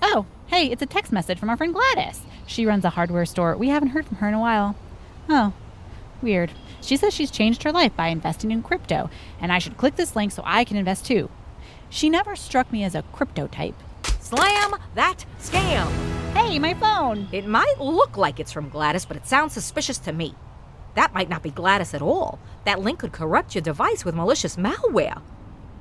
Oh, 0.00 0.24
hey, 0.46 0.70
it's 0.70 0.80
a 0.80 0.86
text 0.86 1.12
message 1.12 1.38
from 1.38 1.50
our 1.50 1.58
friend 1.58 1.74
Gladys. 1.74 2.22
She 2.46 2.64
runs 2.64 2.86
a 2.86 2.88
hardware 2.96 3.26
store. 3.26 3.54
We 3.54 3.68
haven't 3.68 3.90
heard 3.90 4.06
from 4.06 4.16
her 4.16 4.28
in 4.28 4.32
a 4.32 4.40
while. 4.40 4.76
Oh, 5.28 5.52
weird. 6.22 6.52
She 6.80 6.96
says 6.96 7.12
she's 7.12 7.30
changed 7.30 7.64
her 7.64 7.70
life 7.70 7.94
by 7.94 8.08
investing 8.08 8.50
in 8.50 8.62
crypto, 8.62 9.10
and 9.38 9.52
I 9.52 9.58
should 9.58 9.76
click 9.76 9.96
this 9.96 10.16
link 10.16 10.32
so 10.32 10.42
I 10.46 10.64
can 10.64 10.78
invest 10.78 11.04
too. 11.04 11.28
She 11.90 12.08
never 12.08 12.34
struck 12.34 12.72
me 12.72 12.82
as 12.82 12.94
a 12.94 13.02
crypto 13.12 13.46
type. 13.46 13.74
Slam 14.20 14.74
that 14.94 15.26
scam! 15.38 16.21
Hey, 16.34 16.58
my 16.58 16.72
phone! 16.74 17.28
It 17.30 17.46
might 17.46 17.78
look 17.78 18.16
like 18.16 18.40
it's 18.40 18.52
from 18.52 18.70
Gladys, 18.70 19.04
but 19.04 19.18
it 19.18 19.26
sounds 19.26 19.52
suspicious 19.52 19.98
to 19.98 20.12
me. 20.12 20.34
That 20.94 21.12
might 21.12 21.28
not 21.28 21.42
be 21.42 21.50
Gladys 21.50 21.92
at 21.92 22.00
all. 22.00 22.38
That 22.64 22.80
link 22.80 23.00
could 23.00 23.12
corrupt 23.12 23.54
your 23.54 23.62
device 23.62 24.04
with 24.04 24.14
malicious 24.14 24.56
malware. 24.56 25.20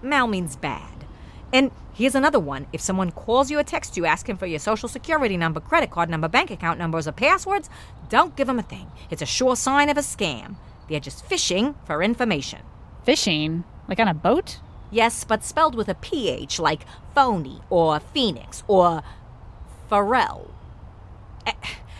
Mal 0.02 0.28
means 0.28 0.58
bad. 0.58 1.06
And 1.54 1.72
here's 1.94 2.16
another 2.16 2.40
one. 2.40 2.68
If 2.74 2.82
someone 2.82 3.12
calls 3.12 3.50
you 3.50 3.60
or 3.60 3.64
texts 3.64 3.96
you 3.96 4.06
asking 4.06 4.38
for 4.38 4.46
your 4.46 4.60
social 4.60 4.90
security 4.90 5.38
number, 5.38 5.62
credit 5.62 5.90
card 5.90 6.10
number, 6.10 6.28
bank 6.28 6.52
account 6.52 6.80
numbers, 6.80 7.08
or 7.08 7.14
passwords, 7.14 7.70
don't 8.10 8.36
give 8.36 8.48
them 8.48 8.60
a 8.60 8.64
thing. 8.64 8.88
It's 9.10 9.22
a 9.22 9.26
sure 9.26 9.56
sign 9.56 9.90
of 9.90 9.98
a 9.98 10.02
scam. 10.02 10.56
They're 10.90 11.00
just 11.00 11.26
fishing 11.26 11.76
for 11.86 12.04
information. 12.04 12.60
Fishing? 13.06 13.64
Like 13.88 14.00
on 14.00 14.10
a 14.10 14.14
boat? 14.14 14.60
Yes, 14.90 15.24
but 15.24 15.46
spelled 15.46 15.76
with 15.76 15.88
a 15.88 15.96
PH, 15.96 16.60
like 16.60 16.86
phony 17.16 17.62
or 17.70 18.02
phoenix 18.02 18.64
or 18.68 19.02
Pharrell. 19.92 20.52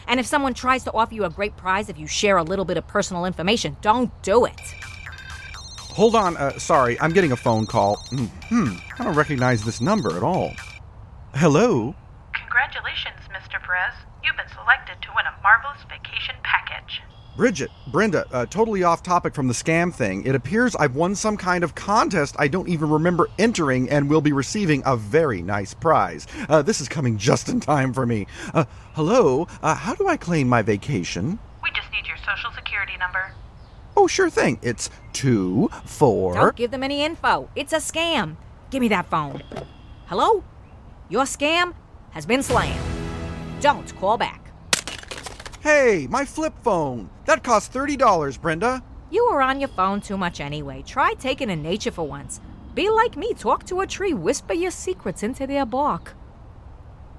And 0.08 0.20
if 0.20 0.26
someone 0.26 0.54
tries 0.54 0.84
to 0.84 0.92
offer 0.92 1.14
you 1.14 1.24
a 1.24 1.30
great 1.30 1.56
prize 1.56 1.88
if 1.88 1.98
you 1.98 2.06
share 2.06 2.36
a 2.36 2.44
little 2.44 2.66
bit 2.66 2.76
of 2.76 2.86
personal 2.86 3.24
information, 3.26 3.78
don't 3.82 4.12
do 4.24 4.44
it. 4.44 4.60
Hold 5.96 6.16
on, 6.16 6.36
uh, 6.36 6.58
sorry, 6.58 7.00
I'm 7.00 7.14
getting 7.14 7.32
a 7.32 7.38
phone 7.38 7.66
call. 7.66 7.96
Hmm, 8.50 8.76
I 9.00 9.04
don't 9.06 9.16
recognize 9.16 9.64
this 9.64 9.80
number 9.80 10.18
at 10.18 10.24
all. 10.24 10.52
Hello? 11.36 11.96
Congratulations, 12.34 13.20
Mr. 13.32 13.62
Perez. 13.62 13.94
You've 14.24 14.36
been 14.36 14.52
selected 14.54 15.02
to 15.02 15.10
win 15.16 15.26
a 15.28 15.42
marvelous 15.42 15.80
vacation 15.90 16.36
package. 16.44 17.02
Bridget, 17.42 17.72
Brenda, 17.88 18.28
uh, 18.32 18.46
totally 18.46 18.84
off 18.84 19.02
topic 19.02 19.34
from 19.34 19.48
the 19.48 19.54
scam 19.56 19.92
thing. 19.92 20.24
It 20.28 20.36
appears 20.36 20.76
I've 20.76 20.94
won 20.94 21.16
some 21.16 21.38
kind 21.38 21.64
of 21.64 21.74
contest 21.74 22.36
I 22.38 22.48
don't 22.48 22.70
even 22.70 22.88
remember 22.88 23.30
entering 23.40 23.90
and 23.90 24.08
will 24.08 24.22
be 24.22 24.32
receiving 24.32 24.84
a 24.86 24.96
very 24.96 25.42
nice 25.42 25.74
prize. 25.74 26.28
Uh, 26.48 26.62
this 26.62 26.80
is 26.80 26.88
coming 26.88 27.18
just 27.18 27.50
in 27.50 27.60
time 27.60 27.94
for 27.94 28.06
me. 28.06 28.28
Uh, 28.54 28.66
hello, 28.94 29.48
uh, 29.64 29.74
how 29.74 29.96
do 29.96 30.08
I 30.08 30.18
claim 30.18 30.48
my 30.50 30.62
vacation? 30.62 31.40
We 31.64 31.72
just 31.72 31.92
need 31.92 32.06
your 32.06 32.18
social 32.18 32.52
security 32.52 32.96
number. 33.00 33.34
Oh, 33.98 34.06
sure 34.06 34.30
thing. 34.30 34.60
It's 34.62 34.92
two, 35.12 35.68
four. 35.84 36.36
Don't 36.36 36.56
give 36.56 36.70
them 36.70 36.84
any 36.84 37.04
info. 37.04 37.50
It's 37.56 37.74
a 37.74 37.78
scam. 37.78 38.36
Give 38.70 38.82
me 38.82 38.88
that 38.90 39.10
phone. 39.10 39.42
Hello? 40.06 40.44
Your 41.10 41.24
scam 41.24 41.74
has 42.12 42.28
been 42.28 42.44
slammed. 42.44 42.80
Don't 43.62 43.96
call 43.96 44.20
back. 44.20 44.51
Hey, 45.62 46.08
my 46.10 46.26
flip 46.26 46.56
phone. 46.64 47.12
That 47.26 47.44
cost 47.44 47.72
$30, 47.72 48.42
Brenda. 48.42 48.82
You 49.12 49.26
are 49.26 49.44
on 49.44 49.60
your 49.60 49.70
phone 49.70 50.02
too 50.02 50.18
much 50.18 50.40
anyway. 50.40 50.82
Try 50.82 51.14
taking 51.14 51.52
in 51.52 51.62
nature 51.62 51.92
for 51.92 52.08
once. 52.08 52.42
Be 52.74 52.90
like 52.90 53.16
me. 53.16 53.36
Talk 53.36 53.68
to 53.68 53.82
a 53.82 53.86
tree. 53.86 54.16
Whisper 54.16 54.56
your 54.56 54.72
secrets 54.72 55.22
into 55.22 55.46
their 55.46 55.68
bark. 55.68 56.16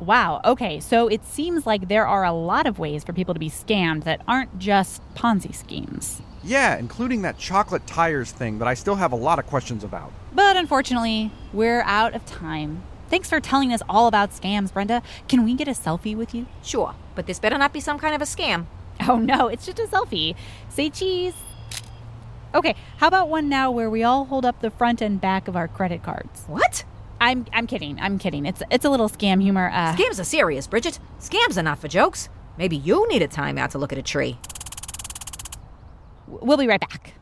Wow. 0.00 0.40
Okay. 0.44 0.80
So 0.80 1.06
it 1.06 1.24
seems 1.24 1.66
like 1.66 1.86
there 1.86 2.04
are 2.04 2.24
a 2.24 2.32
lot 2.32 2.66
of 2.66 2.80
ways 2.80 3.04
for 3.04 3.12
people 3.12 3.32
to 3.32 3.38
be 3.38 3.48
scammed 3.48 4.02
that 4.04 4.22
aren't 4.26 4.58
just 4.58 5.02
Ponzi 5.14 5.54
schemes. 5.54 6.20
Yeah, 6.42 6.78
including 6.78 7.22
that 7.22 7.38
chocolate 7.38 7.86
tires 7.86 8.32
thing 8.32 8.58
that 8.58 8.66
I 8.66 8.74
still 8.74 8.96
have 8.96 9.12
a 9.12 9.16
lot 9.16 9.38
of 9.38 9.46
questions 9.46 9.84
about. 9.84 10.12
But 10.32 10.56
unfortunately, 10.56 11.30
we're 11.52 11.82
out 11.82 12.16
of 12.16 12.26
time. 12.26 12.82
Thanks 13.12 13.28
for 13.28 13.40
telling 13.40 13.74
us 13.74 13.82
all 13.90 14.06
about 14.06 14.30
scams, 14.30 14.72
Brenda. 14.72 15.02
Can 15.28 15.44
we 15.44 15.52
get 15.52 15.68
a 15.68 15.72
selfie 15.72 16.16
with 16.16 16.34
you? 16.34 16.46
Sure, 16.62 16.94
but 17.14 17.26
this 17.26 17.38
better 17.38 17.58
not 17.58 17.74
be 17.74 17.78
some 17.78 17.98
kind 17.98 18.14
of 18.14 18.22
a 18.22 18.24
scam. 18.24 18.64
Oh 19.06 19.16
no, 19.16 19.48
it's 19.48 19.66
just 19.66 19.78
a 19.78 19.82
selfie. 19.82 20.34
Say 20.70 20.88
cheese. 20.88 21.34
Okay, 22.54 22.74
how 22.96 23.08
about 23.08 23.28
one 23.28 23.50
now 23.50 23.70
where 23.70 23.90
we 23.90 24.02
all 24.02 24.24
hold 24.24 24.46
up 24.46 24.62
the 24.62 24.70
front 24.70 25.02
and 25.02 25.20
back 25.20 25.46
of 25.46 25.56
our 25.56 25.68
credit 25.68 26.02
cards? 26.02 26.44
What? 26.46 26.84
I'm 27.20 27.44
I'm 27.52 27.66
kidding. 27.66 28.00
I'm 28.00 28.18
kidding. 28.18 28.46
It's 28.46 28.62
it's 28.70 28.86
a 28.86 28.90
little 28.90 29.10
scam 29.10 29.42
humor. 29.42 29.70
Uh, 29.74 29.94
Scams 29.94 30.18
are 30.18 30.24
serious, 30.24 30.66
Bridget. 30.66 30.98
Scams 31.20 31.58
are 31.58 31.62
not 31.62 31.80
for 31.80 31.88
jokes. 31.88 32.30
Maybe 32.56 32.76
you 32.76 33.06
need 33.08 33.20
a 33.20 33.28
timeout 33.28 33.72
to 33.72 33.78
look 33.78 33.92
at 33.92 33.98
a 33.98 34.02
tree. 34.02 34.38
We'll 36.26 36.56
be 36.56 36.66
right 36.66 36.80
back. 36.80 37.12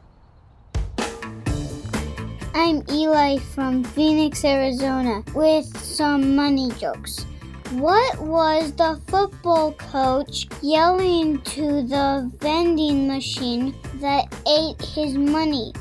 I'm 2.52 2.82
Eli 2.90 3.38
from 3.38 3.84
Phoenix, 3.84 4.44
Arizona, 4.44 5.22
with 5.34 5.66
some 5.78 6.34
money 6.34 6.72
jokes. 6.78 7.24
What 7.70 8.18
was 8.20 8.72
the 8.72 9.00
football 9.06 9.72
coach 9.74 10.48
yelling 10.60 11.40
to 11.42 11.82
the 11.82 12.28
vending 12.40 13.06
machine 13.06 13.72
that 14.00 14.34
ate 14.48 14.82
his 14.82 15.14
money? 15.14 15.72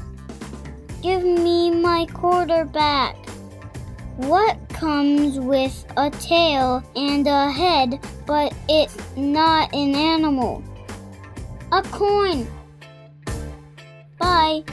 Give 1.01 1.23
me 1.23 1.71
my 1.71 2.05
quarter 2.13 2.65
back. 2.65 3.15
What 4.17 4.60
comes 4.69 5.39
with 5.39 5.86
a 5.97 6.12
tail 6.12 6.84
and 6.95 7.25
a 7.25 7.49
head, 7.49 7.99
but 8.27 8.53
it's 8.67 8.95
not 9.17 9.73
an 9.73 9.95
animal? 9.95 10.63
A 11.71 11.82
coin. 11.82 12.47
Bye. 14.19 14.63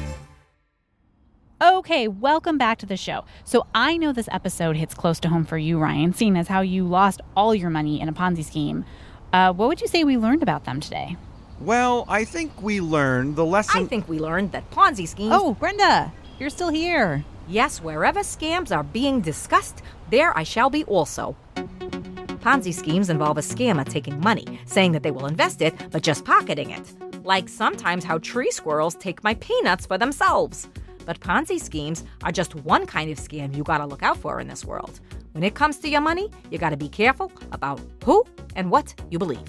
Okay, 1.58 2.06
welcome 2.06 2.58
back 2.58 2.76
to 2.78 2.86
the 2.86 2.98
show. 2.98 3.24
So 3.44 3.66
I 3.74 3.96
know 3.96 4.12
this 4.12 4.28
episode 4.30 4.76
hits 4.76 4.92
close 4.92 5.18
to 5.20 5.28
home 5.30 5.46
for 5.46 5.56
you, 5.56 5.78
Ryan, 5.78 6.12
seeing 6.12 6.36
as 6.36 6.48
how 6.48 6.60
you 6.60 6.84
lost 6.86 7.22
all 7.34 7.54
your 7.54 7.70
money 7.70 7.98
in 7.98 8.10
a 8.10 8.12
Ponzi 8.12 8.44
scheme. 8.44 8.84
Uh, 9.32 9.54
what 9.54 9.68
would 9.68 9.80
you 9.80 9.88
say 9.88 10.04
we 10.04 10.18
learned 10.18 10.42
about 10.42 10.66
them 10.66 10.80
today? 10.80 11.16
Well, 11.58 12.04
I 12.08 12.24
think 12.24 12.60
we 12.60 12.82
learned 12.82 13.36
the 13.36 13.44
lesson. 13.46 13.84
I 13.84 13.86
think 13.86 14.06
we 14.06 14.18
learned 14.18 14.52
that 14.52 14.70
Ponzi 14.70 15.08
schemes. 15.08 15.32
Oh, 15.34 15.54
Brenda, 15.54 16.12
you're 16.38 16.50
still 16.50 16.68
here. 16.68 17.24
Yes, 17.48 17.80
wherever 17.80 18.20
scams 18.20 18.70
are 18.70 18.84
being 18.84 19.22
discussed, 19.22 19.80
there 20.10 20.36
I 20.36 20.42
shall 20.42 20.68
be 20.68 20.84
also. 20.84 21.36
Ponzi 21.54 22.74
schemes 22.74 23.08
involve 23.08 23.38
a 23.38 23.40
scammer 23.40 23.88
taking 23.88 24.20
money, 24.20 24.60
saying 24.66 24.92
that 24.92 25.02
they 25.02 25.10
will 25.10 25.24
invest 25.24 25.62
it, 25.62 25.74
but 25.90 26.02
just 26.02 26.26
pocketing 26.26 26.68
it. 26.68 26.92
Like 27.24 27.48
sometimes 27.48 28.04
how 28.04 28.18
tree 28.18 28.50
squirrels 28.50 28.94
take 28.94 29.24
my 29.24 29.32
peanuts 29.36 29.86
for 29.86 29.96
themselves. 29.96 30.68
But 31.06 31.20
Ponzi 31.20 31.58
schemes 31.58 32.04
are 32.24 32.32
just 32.32 32.54
one 32.54 32.84
kind 32.84 33.10
of 33.10 33.18
scam 33.18 33.56
you 33.56 33.64
gotta 33.64 33.86
look 33.86 34.02
out 34.02 34.18
for 34.18 34.40
in 34.40 34.48
this 34.48 34.64
world. 34.64 35.00
When 35.32 35.42
it 35.44 35.54
comes 35.54 35.78
to 35.78 35.88
your 35.88 36.02
money, 36.02 36.30
you 36.50 36.58
gotta 36.58 36.76
be 36.76 36.88
careful 36.90 37.32
about 37.52 37.80
who 38.04 38.24
and 38.54 38.70
what 38.70 38.94
you 39.10 39.18
believe. 39.18 39.48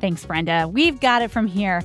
Thanks, 0.00 0.24
Brenda. 0.24 0.68
We've 0.68 1.00
got 1.00 1.22
it 1.22 1.30
from 1.30 1.46
here. 1.46 1.82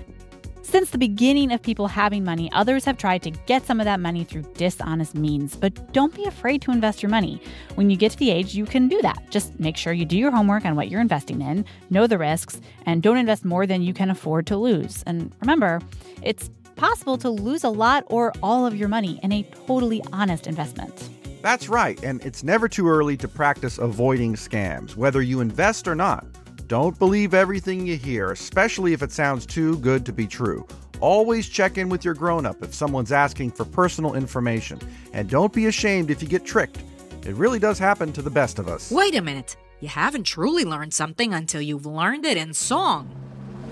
Since 0.61 0.91
the 0.91 0.97
beginning 0.97 1.51
of 1.51 1.61
people 1.61 1.87
having 1.87 2.23
money, 2.23 2.49
others 2.53 2.85
have 2.85 2.97
tried 2.97 3.21
to 3.23 3.31
get 3.31 3.65
some 3.65 3.81
of 3.81 3.85
that 3.85 3.99
money 3.99 4.23
through 4.23 4.43
dishonest 4.53 5.13
means. 5.13 5.55
But 5.55 5.91
don't 5.91 6.15
be 6.15 6.23
afraid 6.23 6.61
to 6.63 6.71
invest 6.71 7.03
your 7.03 7.09
money. 7.09 7.41
When 7.75 7.89
you 7.89 7.97
get 7.97 8.13
to 8.13 8.17
the 8.17 8.31
age, 8.31 8.55
you 8.55 8.65
can 8.65 8.87
do 8.87 9.01
that. 9.01 9.29
Just 9.29 9.59
make 9.59 9.75
sure 9.75 9.91
you 9.93 10.05
do 10.05 10.17
your 10.17 10.31
homework 10.31 10.65
on 10.65 10.75
what 10.75 10.89
you're 10.89 11.01
investing 11.01 11.41
in, 11.41 11.65
know 11.89 12.07
the 12.07 12.17
risks, 12.17 12.61
and 12.85 13.03
don't 13.03 13.17
invest 13.17 13.43
more 13.43 13.67
than 13.67 13.83
you 13.83 13.93
can 13.93 14.09
afford 14.09 14.47
to 14.47 14.57
lose. 14.57 15.03
And 15.05 15.35
remember, 15.41 15.81
it's 16.21 16.49
possible 16.75 17.17
to 17.17 17.29
lose 17.29 17.63
a 17.63 17.69
lot 17.69 18.03
or 18.07 18.33
all 18.41 18.65
of 18.65 18.75
your 18.75 18.89
money 18.89 19.19
in 19.23 19.31
a 19.31 19.43
totally 19.67 20.01
honest 20.11 20.47
investment. 20.47 21.09
That's 21.41 21.67
right, 21.67 22.01
and 22.03 22.23
it's 22.23 22.43
never 22.43 22.69
too 22.69 22.87
early 22.87 23.17
to 23.17 23.27
practice 23.27 23.77
avoiding 23.77 24.35
scams, 24.35 24.95
whether 24.95 25.21
you 25.21 25.41
invest 25.41 25.87
or 25.87 25.95
not. 25.95 26.25
Don't 26.67 26.97
believe 26.97 27.33
everything 27.33 27.85
you 27.85 27.97
hear, 27.97 28.31
especially 28.31 28.93
if 28.93 29.03
it 29.03 29.11
sounds 29.11 29.45
too 29.45 29.77
good 29.79 30.05
to 30.05 30.13
be 30.13 30.25
true. 30.25 30.65
Always 31.01 31.49
check 31.49 31.77
in 31.77 31.89
with 31.89 32.05
your 32.05 32.13
grown 32.13 32.45
up 32.45 32.63
if 32.63 32.73
someone's 32.73 33.11
asking 33.11 33.51
for 33.51 33.65
personal 33.65 34.15
information. 34.15 34.79
And 35.11 35.29
don't 35.29 35.51
be 35.51 35.65
ashamed 35.65 36.09
if 36.09 36.21
you 36.21 36.29
get 36.29 36.45
tricked. 36.45 36.81
It 37.25 37.35
really 37.35 37.59
does 37.59 37.77
happen 37.77 38.13
to 38.13 38.21
the 38.21 38.29
best 38.29 38.57
of 38.57 38.69
us. 38.69 38.89
Wait 38.89 39.13
a 39.15 39.21
minute. 39.21 39.57
You 39.81 39.89
haven't 39.89 40.23
truly 40.23 40.63
learned 40.63 40.93
something 40.93 41.33
until 41.33 41.61
you've 41.61 41.85
learned 41.85 42.25
it 42.25 42.37
in 42.37 42.53
song. 42.53 43.22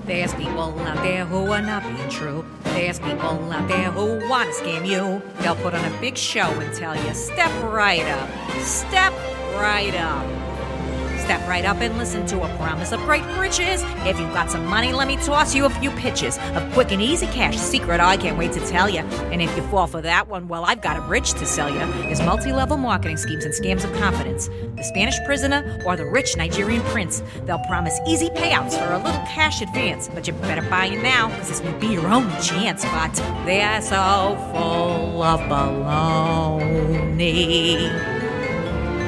There's 0.05 0.33
people 0.33 0.79
out 0.79 1.03
there 1.03 1.25
who 1.25 1.51
are 1.51 1.61
not 1.61 1.83
being 1.83 2.09
true. 2.09 2.43
There's 2.63 2.99
people 2.99 3.51
out 3.51 3.67
there 3.67 3.91
who 3.91 4.27
want 4.27 4.51
to 4.51 4.63
scam 4.63 4.87
you. 4.87 5.21
They'll 5.41 5.55
put 5.55 5.73
on 5.73 5.85
a 5.85 6.01
big 6.01 6.17
show 6.17 6.49
and 6.59 6.73
tell 6.73 6.95
you, 6.95 7.13
step 7.13 7.51
right 7.63 8.03
up, 8.05 8.29
step 8.61 9.13
right 9.55 9.93
up. 9.95 10.50
Step 11.31 11.47
right 11.47 11.63
up 11.63 11.79
and 11.79 11.97
listen 11.97 12.25
to 12.25 12.41
a 12.43 12.57
promise 12.57 12.91
of 12.91 12.99
great 13.03 13.23
riches. 13.39 13.81
If 14.05 14.19
you've 14.19 14.33
got 14.33 14.51
some 14.51 14.65
money, 14.65 14.91
let 14.91 15.07
me 15.07 15.15
toss 15.15 15.55
you 15.55 15.63
a 15.63 15.69
few 15.69 15.89
pitches 15.91 16.37
of 16.55 16.73
quick 16.73 16.91
and 16.91 17.01
easy 17.01 17.25
cash. 17.27 17.55
Secret 17.55 18.01
I 18.01 18.17
can't 18.17 18.37
wait 18.37 18.51
to 18.51 18.59
tell 18.67 18.89
you. 18.89 18.99
And 19.31 19.41
if 19.41 19.55
you 19.55 19.63
fall 19.63 19.87
for 19.87 20.01
that 20.01 20.27
one, 20.27 20.49
well, 20.49 20.65
I've 20.65 20.81
got 20.81 20.97
a 20.97 21.01
bridge 21.03 21.31
to 21.35 21.45
sell 21.45 21.69
you. 21.69 21.79
There's 22.03 22.19
multi-level 22.21 22.75
marketing 22.75 23.15
schemes 23.15 23.45
and 23.45 23.53
scams 23.53 23.85
of 23.85 23.93
confidence. 23.97 24.49
The 24.75 24.83
Spanish 24.83 25.15
prisoner 25.25 25.81
or 25.85 25.95
the 25.95 26.05
rich 26.05 26.35
Nigerian 26.35 26.81
prince. 26.81 27.23
They'll 27.45 27.59
promise 27.59 27.97
easy 28.05 28.27
payouts 28.31 28.77
for 28.77 28.91
a 28.91 28.97
little 28.97 29.21
cash 29.21 29.61
advance, 29.61 30.09
but 30.13 30.27
you 30.27 30.33
better 30.33 30.63
buy 30.69 30.87
it 30.87 31.01
now, 31.01 31.29
because 31.29 31.47
this 31.47 31.63
may 31.63 31.71
be 31.79 31.87
your 31.93 32.07
only 32.07 32.35
chance. 32.41 32.83
But 32.83 33.15
they're 33.45 33.81
so 33.81 34.35
full 34.51 35.23
of 35.23 35.39
baloney. 35.49 36.99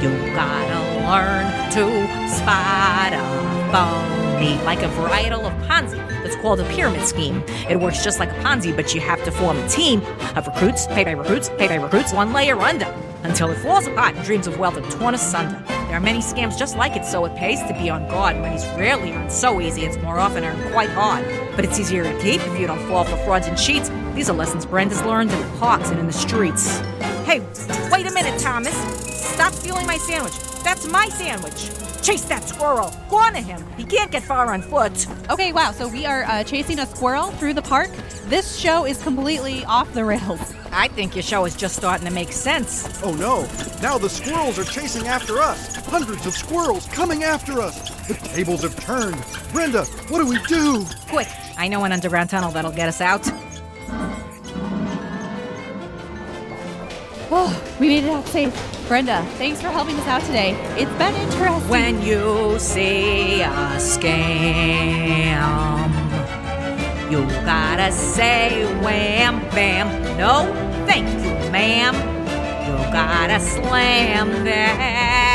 You 0.01 0.09
gotta 0.33 0.92
learn 1.03 1.45
to 1.71 2.27
spot 2.29 3.13
a 3.13 3.43
phony, 3.71 4.55
like 4.63 4.81
a 4.81 4.89
varietal 4.89 5.45
of 5.45 5.53
Ponzi 5.67 5.97
that's 6.23 6.35
called 6.37 6.59
a 6.59 6.69
pyramid 6.69 7.05
scheme. 7.05 7.43
It 7.69 7.79
works 7.79 8.03
just 8.03 8.19
like 8.19 8.31
a 8.31 8.35
Ponzi, 8.35 8.75
but 8.75 8.95
you 8.95 9.01
have 9.01 9.23
to 9.25 9.31
form 9.31 9.57
a 9.57 9.67
team 9.67 10.01
of 10.35 10.47
recruits, 10.47 10.87
paid 10.87 11.05
by 11.05 11.11
recruits, 11.11 11.49
paid 11.57 11.69
by 11.69 11.75
recruits, 11.75 12.13
one 12.13 12.31
layer 12.31 12.57
under, 12.57 12.85
until 13.23 13.49
it 13.49 13.57
falls 13.57 13.85
apart 13.85 14.15
and 14.15 14.23
dreams 14.23 14.47
of 14.47 14.57
wealth 14.57 14.77
are 14.77 14.91
torn 14.91 15.13
asunder. 15.13 15.61
There 15.67 15.97
are 15.97 15.99
many 15.99 16.19
scams 16.19 16.57
just 16.57 16.77
like 16.77 16.95
it, 16.95 17.05
so 17.05 17.25
it 17.25 17.35
pays 17.35 17.61
to 17.63 17.73
be 17.73 17.89
on 17.89 18.07
guard. 18.07 18.37
Money's 18.37 18.65
rarely 18.77 19.11
earned 19.11 19.31
so 19.31 19.59
easy, 19.59 19.83
it's 19.83 19.97
more 19.97 20.19
often 20.19 20.43
earned 20.45 20.71
quite 20.71 20.89
hard. 20.89 21.25
But 21.55 21.65
it's 21.65 21.79
easier 21.79 22.03
to 22.03 22.19
keep 22.19 22.41
if 22.41 22.59
you 22.59 22.65
don't 22.65 22.87
fall 22.87 23.03
for 23.03 23.17
frauds 23.17 23.47
and 23.47 23.57
cheats. 23.57 23.91
These 24.15 24.29
are 24.29 24.33
lessons 24.33 24.65
Brenda's 24.65 25.03
learned 25.03 25.31
in 25.31 25.39
the 25.39 25.57
parks 25.57 25.89
and 25.89 25.99
in 25.99 26.07
the 26.07 26.13
streets. 26.13 26.79
Hey, 27.25 27.41
wait 27.91 28.07
a 28.07 28.11
minute, 28.11 28.39
Thomas. 28.39 28.75
Stop 29.33 29.53
stealing 29.53 29.85
my 29.85 29.97
sandwich. 29.97 30.52
That's 30.63 30.87
my 30.87 31.09
sandwich. 31.09 31.69
Chase 32.01 32.25
that 32.25 32.43
squirrel. 32.47 32.93
Go 33.09 33.17
on 33.17 33.33
to 33.33 33.39
him. 33.39 33.63
He 33.77 33.85
can't 33.85 34.11
get 34.11 34.23
far 34.23 34.53
on 34.53 34.61
foot. 34.61 35.07
Okay, 35.29 35.53
wow. 35.53 35.71
So 35.71 35.87
we 35.87 36.05
are 36.05 36.23
uh, 36.23 36.43
chasing 36.43 36.79
a 36.79 36.85
squirrel 36.85 37.31
through 37.31 37.53
the 37.53 37.61
park. 37.61 37.89
This 38.25 38.57
show 38.57 38.85
is 38.85 39.01
completely 39.01 39.63
off 39.65 39.93
the 39.93 40.03
rails. 40.03 40.53
I 40.71 40.87
think 40.87 41.15
your 41.15 41.23
show 41.23 41.45
is 41.45 41.55
just 41.55 41.75
starting 41.75 42.07
to 42.07 42.13
make 42.13 42.31
sense. 42.31 43.01
Oh 43.03 43.13
no, 43.13 43.47
now 43.81 43.97
the 43.97 44.09
squirrels 44.09 44.57
are 44.57 44.63
chasing 44.63 45.07
after 45.07 45.37
us. 45.39 45.75
Hundreds 45.85 46.25
of 46.25 46.33
squirrels 46.33 46.87
coming 46.87 47.23
after 47.23 47.61
us. 47.61 47.89
The 48.07 48.15
tables 48.15 48.63
have 48.63 48.77
turned. 48.79 49.23
Brenda, 49.51 49.85
what 50.09 50.19
do 50.19 50.27
we 50.27 50.39
do? 50.47 50.83
Quick, 51.09 51.27
I 51.57 51.67
know 51.67 51.83
an 51.83 51.91
underground 51.91 52.31
tunnel 52.31 52.51
that'll 52.51 52.71
get 52.71 52.89
us 52.89 53.01
out. 53.01 53.21
Oh, 57.35 57.77
we 57.79 57.87
made 57.87 58.03
it 58.03 58.09
out 58.09 58.25
safe. 58.27 58.53
Brenda, 58.93 59.25
thanks 59.39 59.59
for 59.59 59.69
helping 59.69 59.95
us 59.95 60.05
out 60.05 60.21
today. 60.21 60.51
It's 60.77 60.91
been 60.99 61.15
interesting. 61.15 61.67
When 61.67 61.99
you 62.03 62.59
see 62.59 63.41
a 63.41 63.47
scam, 63.79 64.11
you 67.09 67.25
gotta 67.43 67.91
say 67.91 68.67
wham 68.83 69.39
bam. 69.49 69.89
No, 70.15 70.45
thank 70.85 71.07
you, 71.25 71.33
ma'am. 71.49 71.95
You 72.67 72.91
gotta 72.93 73.39
slam 73.39 74.43
that. 74.43 75.32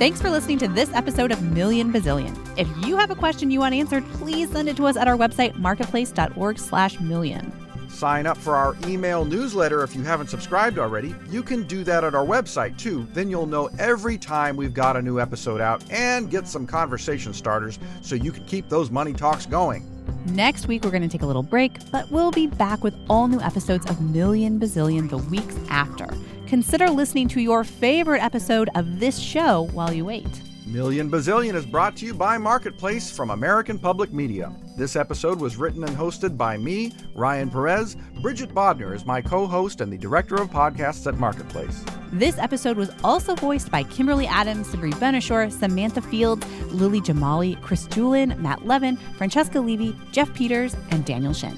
Thanks 0.00 0.18
for 0.18 0.30
listening 0.30 0.56
to 0.60 0.68
this 0.68 0.90
episode 0.94 1.30
of 1.30 1.42
Million 1.42 1.92
Bazillion. 1.92 2.34
If 2.56 2.66
you 2.86 2.96
have 2.96 3.10
a 3.10 3.14
question 3.14 3.50
you 3.50 3.60
want 3.60 3.74
answered, 3.74 4.02
please 4.12 4.50
send 4.50 4.66
it 4.66 4.76
to 4.78 4.86
us 4.86 4.96
at 4.96 5.06
our 5.06 5.14
website, 5.14 5.56
marketplace.org 5.56 6.58
slash 6.58 6.98
million. 7.00 7.52
Sign 7.90 8.24
up 8.24 8.38
for 8.38 8.56
our 8.56 8.74
email 8.86 9.26
newsletter 9.26 9.82
if 9.82 9.94
you 9.94 10.02
haven't 10.02 10.28
subscribed 10.28 10.78
already. 10.78 11.14
You 11.28 11.42
can 11.42 11.64
do 11.64 11.84
that 11.84 12.02
at 12.02 12.14
our 12.14 12.24
website 12.24 12.78
too. 12.78 13.06
Then 13.12 13.28
you'll 13.28 13.44
know 13.44 13.68
every 13.78 14.16
time 14.16 14.56
we've 14.56 14.72
got 14.72 14.96
a 14.96 15.02
new 15.02 15.20
episode 15.20 15.60
out 15.60 15.84
and 15.90 16.30
get 16.30 16.48
some 16.48 16.66
conversation 16.66 17.34
starters 17.34 17.78
so 18.00 18.14
you 18.14 18.32
can 18.32 18.46
keep 18.46 18.70
those 18.70 18.90
money 18.90 19.12
talks 19.12 19.44
going. 19.44 19.86
Next 20.28 20.66
week, 20.66 20.82
we're 20.82 20.92
going 20.92 21.02
to 21.02 21.08
take 21.08 21.22
a 21.22 21.26
little 21.26 21.42
break, 21.42 21.72
but 21.92 22.10
we'll 22.10 22.30
be 22.30 22.46
back 22.46 22.82
with 22.82 22.94
all 23.10 23.28
new 23.28 23.40
episodes 23.42 23.84
of 23.90 24.00
Million 24.00 24.58
Bazillion 24.58 25.10
the 25.10 25.18
weeks 25.18 25.56
after. 25.68 26.08
Consider 26.50 26.90
listening 26.90 27.28
to 27.28 27.40
your 27.40 27.62
favorite 27.62 28.20
episode 28.24 28.70
of 28.74 28.98
this 28.98 29.20
show 29.20 29.68
while 29.72 29.92
you 29.92 30.06
wait. 30.06 30.26
Million 30.66 31.08
Bazillion 31.08 31.54
is 31.54 31.64
brought 31.64 31.96
to 31.98 32.06
you 32.06 32.12
by 32.12 32.38
Marketplace 32.38 33.08
from 33.08 33.30
American 33.30 33.78
Public 33.78 34.12
Media. 34.12 34.52
This 34.76 34.96
episode 34.96 35.38
was 35.38 35.56
written 35.56 35.84
and 35.84 35.96
hosted 35.96 36.36
by 36.36 36.56
me, 36.56 36.90
Ryan 37.14 37.50
Perez. 37.50 37.94
Bridget 38.20 38.52
Bodner 38.52 38.92
is 38.92 39.06
my 39.06 39.22
co 39.22 39.46
host 39.46 39.80
and 39.80 39.92
the 39.92 39.96
director 39.96 40.34
of 40.34 40.50
podcasts 40.50 41.06
at 41.06 41.20
Marketplace. 41.20 41.84
This 42.12 42.36
episode 42.36 42.76
was 42.76 42.90
also 43.04 43.36
voiced 43.36 43.70
by 43.70 43.84
Kimberly 43.84 44.26
Adams, 44.26 44.66
Sabri 44.74 44.98
Ben-Achour, 44.98 45.52
Samantha 45.52 46.02
Fields, 46.02 46.44
Lily 46.72 47.00
Jamali, 47.00 47.62
Chris 47.62 47.86
Julin, 47.86 48.36
Matt 48.40 48.66
Levin, 48.66 48.96
Francesca 49.16 49.60
Levy, 49.60 49.96
Jeff 50.10 50.34
Peters, 50.34 50.74
and 50.90 51.04
Daniel 51.04 51.32
Shin. 51.32 51.56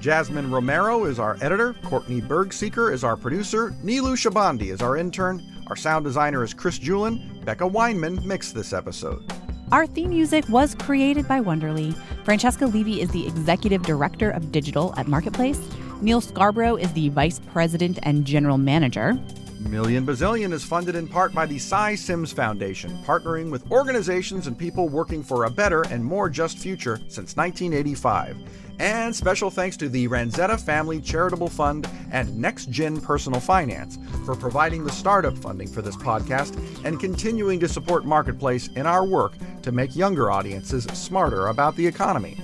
Jasmine 0.00 0.48
Romero 0.50 1.06
is 1.06 1.18
our 1.18 1.36
editor, 1.40 1.74
Courtney 1.84 2.20
Bergsieker 2.20 2.92
is 2.92 3.02
our 3.02 3.16
producer, 3.16 3.70
Nilu 3.82 4.14
Shabandi 4.14 4.70
is 4.70 4.80
our 4.80 4.96
intern, 4.96 5.42
our 5.66 5.74
sound 5.74 6.04
designer 6.04 6.44
is 6.44 6.54
Chris 6.54 6.78
Julin, 6.78 7.44
Becca 7.44 7.64
Weinman 7.64 8.24
mixed 8.24 8.54
this 8.54 8.72
episode. 8.72 9.24
Our 9.72 9.88
theme 9.88 10.10
music 10.10 10.48
was 10.48 10.76
created 10.76 11.26
by 11.26 11.40
Wonderly. 11.40 11.96
Francesca 12.24 12.66
Levy 12.66 13.00
is 13.00 13.10
the 13.10 13.26
executive 13.26 13.82
director 13.82 14.30
of 14.30 14.52
digital 14.52 14.94
at 14.96 15.08
Marketplace. 15.08 15.60
Neal 16.00 16.20
Scarbrough 16.20 16.80
is 16.80 16.92
the 16.92 17.08
vice 17.08 17.40
president 17.40 17.98
and 18.04 18.24
general 18.24 18.56
manager. 18.56 19.18
Million 19.58 20.06
Bazillion 20.06 20.52
is 20.52 20.62
funded 20.64 20.94
in 20.94 21.08
part 21.08 21.34
by 21.34 21.44
the 21.44 21.58
Sy 21.58 21.96
Syms 21.96 22.32
Foundation, 22.32 22.96
partnering 23.04 23.50
with 23.50 23.70
organizations 23.72 24.46
and 24.46 24.56
people 24.56 24.88
working 24.88 25.24
for 25.24 25.44
a 25.44 25.50
better 25.50 25.82
and 25.82 26.04
more 26.04 26.30
just 26.30 26.56
future 26.56 26.98
since 27.08 27.36
1985. 27.36 28.36
And 28.78 29.14
special 29.14 29.50
thanks 29.50 29.76
to 29.78 29.88
the 29.88 30.06
Ranzetta 30.08 30.60
Family 30.60 31.00
Charitable 31.00 31.48
Fund 31.48 31.88
and 32.12 32.36
Next 32.38 32.70
Gen 32.70 33.00
Personal 33.00 33.40
Finance 33.40 33.98
for 34.24 34.36
providing 34.36 34.84
the 34.84 34.92
startup 34.92 35.36
funding 35.36 35.68
for 35.68 35.82
this 35.82 35.96
podcast 35.96 36.56
and 36.84 37.00
continuing 37.00 37.58
to 37.60 37.68
support 37.68 38.04
Marketplace 38.04 38.68
in 38.68 38.86
our 38.86 39.04
work 39.04 39.32
to 39.62 39.72
make 39.72 39.96
younger 39.96 40.30
audiences 40.30 40.84
smarter 40.84 41.48
about 41.48 41.74
the 41.76 41.86
economy. 41.86 42.38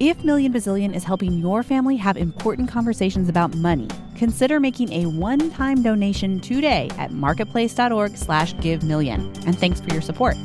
If 0.00 0.22
Million 0.22 0.52
Bazillion 0.52 0.94
is 0.94 1.02
helping 1.02 1.38
your 1.38 1.64
family 1.64 1.96
have 1.96 2.16
important 2.16 2.68
conversations 2.68 3.28
about 3.28 3.56
money, 3.56 3.88
consider 4.14 4.60
making 4.60 4.92
a 4.92 5.06
one-time 5.06 5.82
donation 5.82 6.38
today 6.38 6.88
at 6.98 7.10
marketplace.org 7.10 8.16
slash 8.16 8.56
give 8.60 8.84
million. 8.84 9.20
And 9.44 9.58
thanks 9.58 9.80
for 9.80 9.92
your 9.92 10.02
support. 10.02 10.36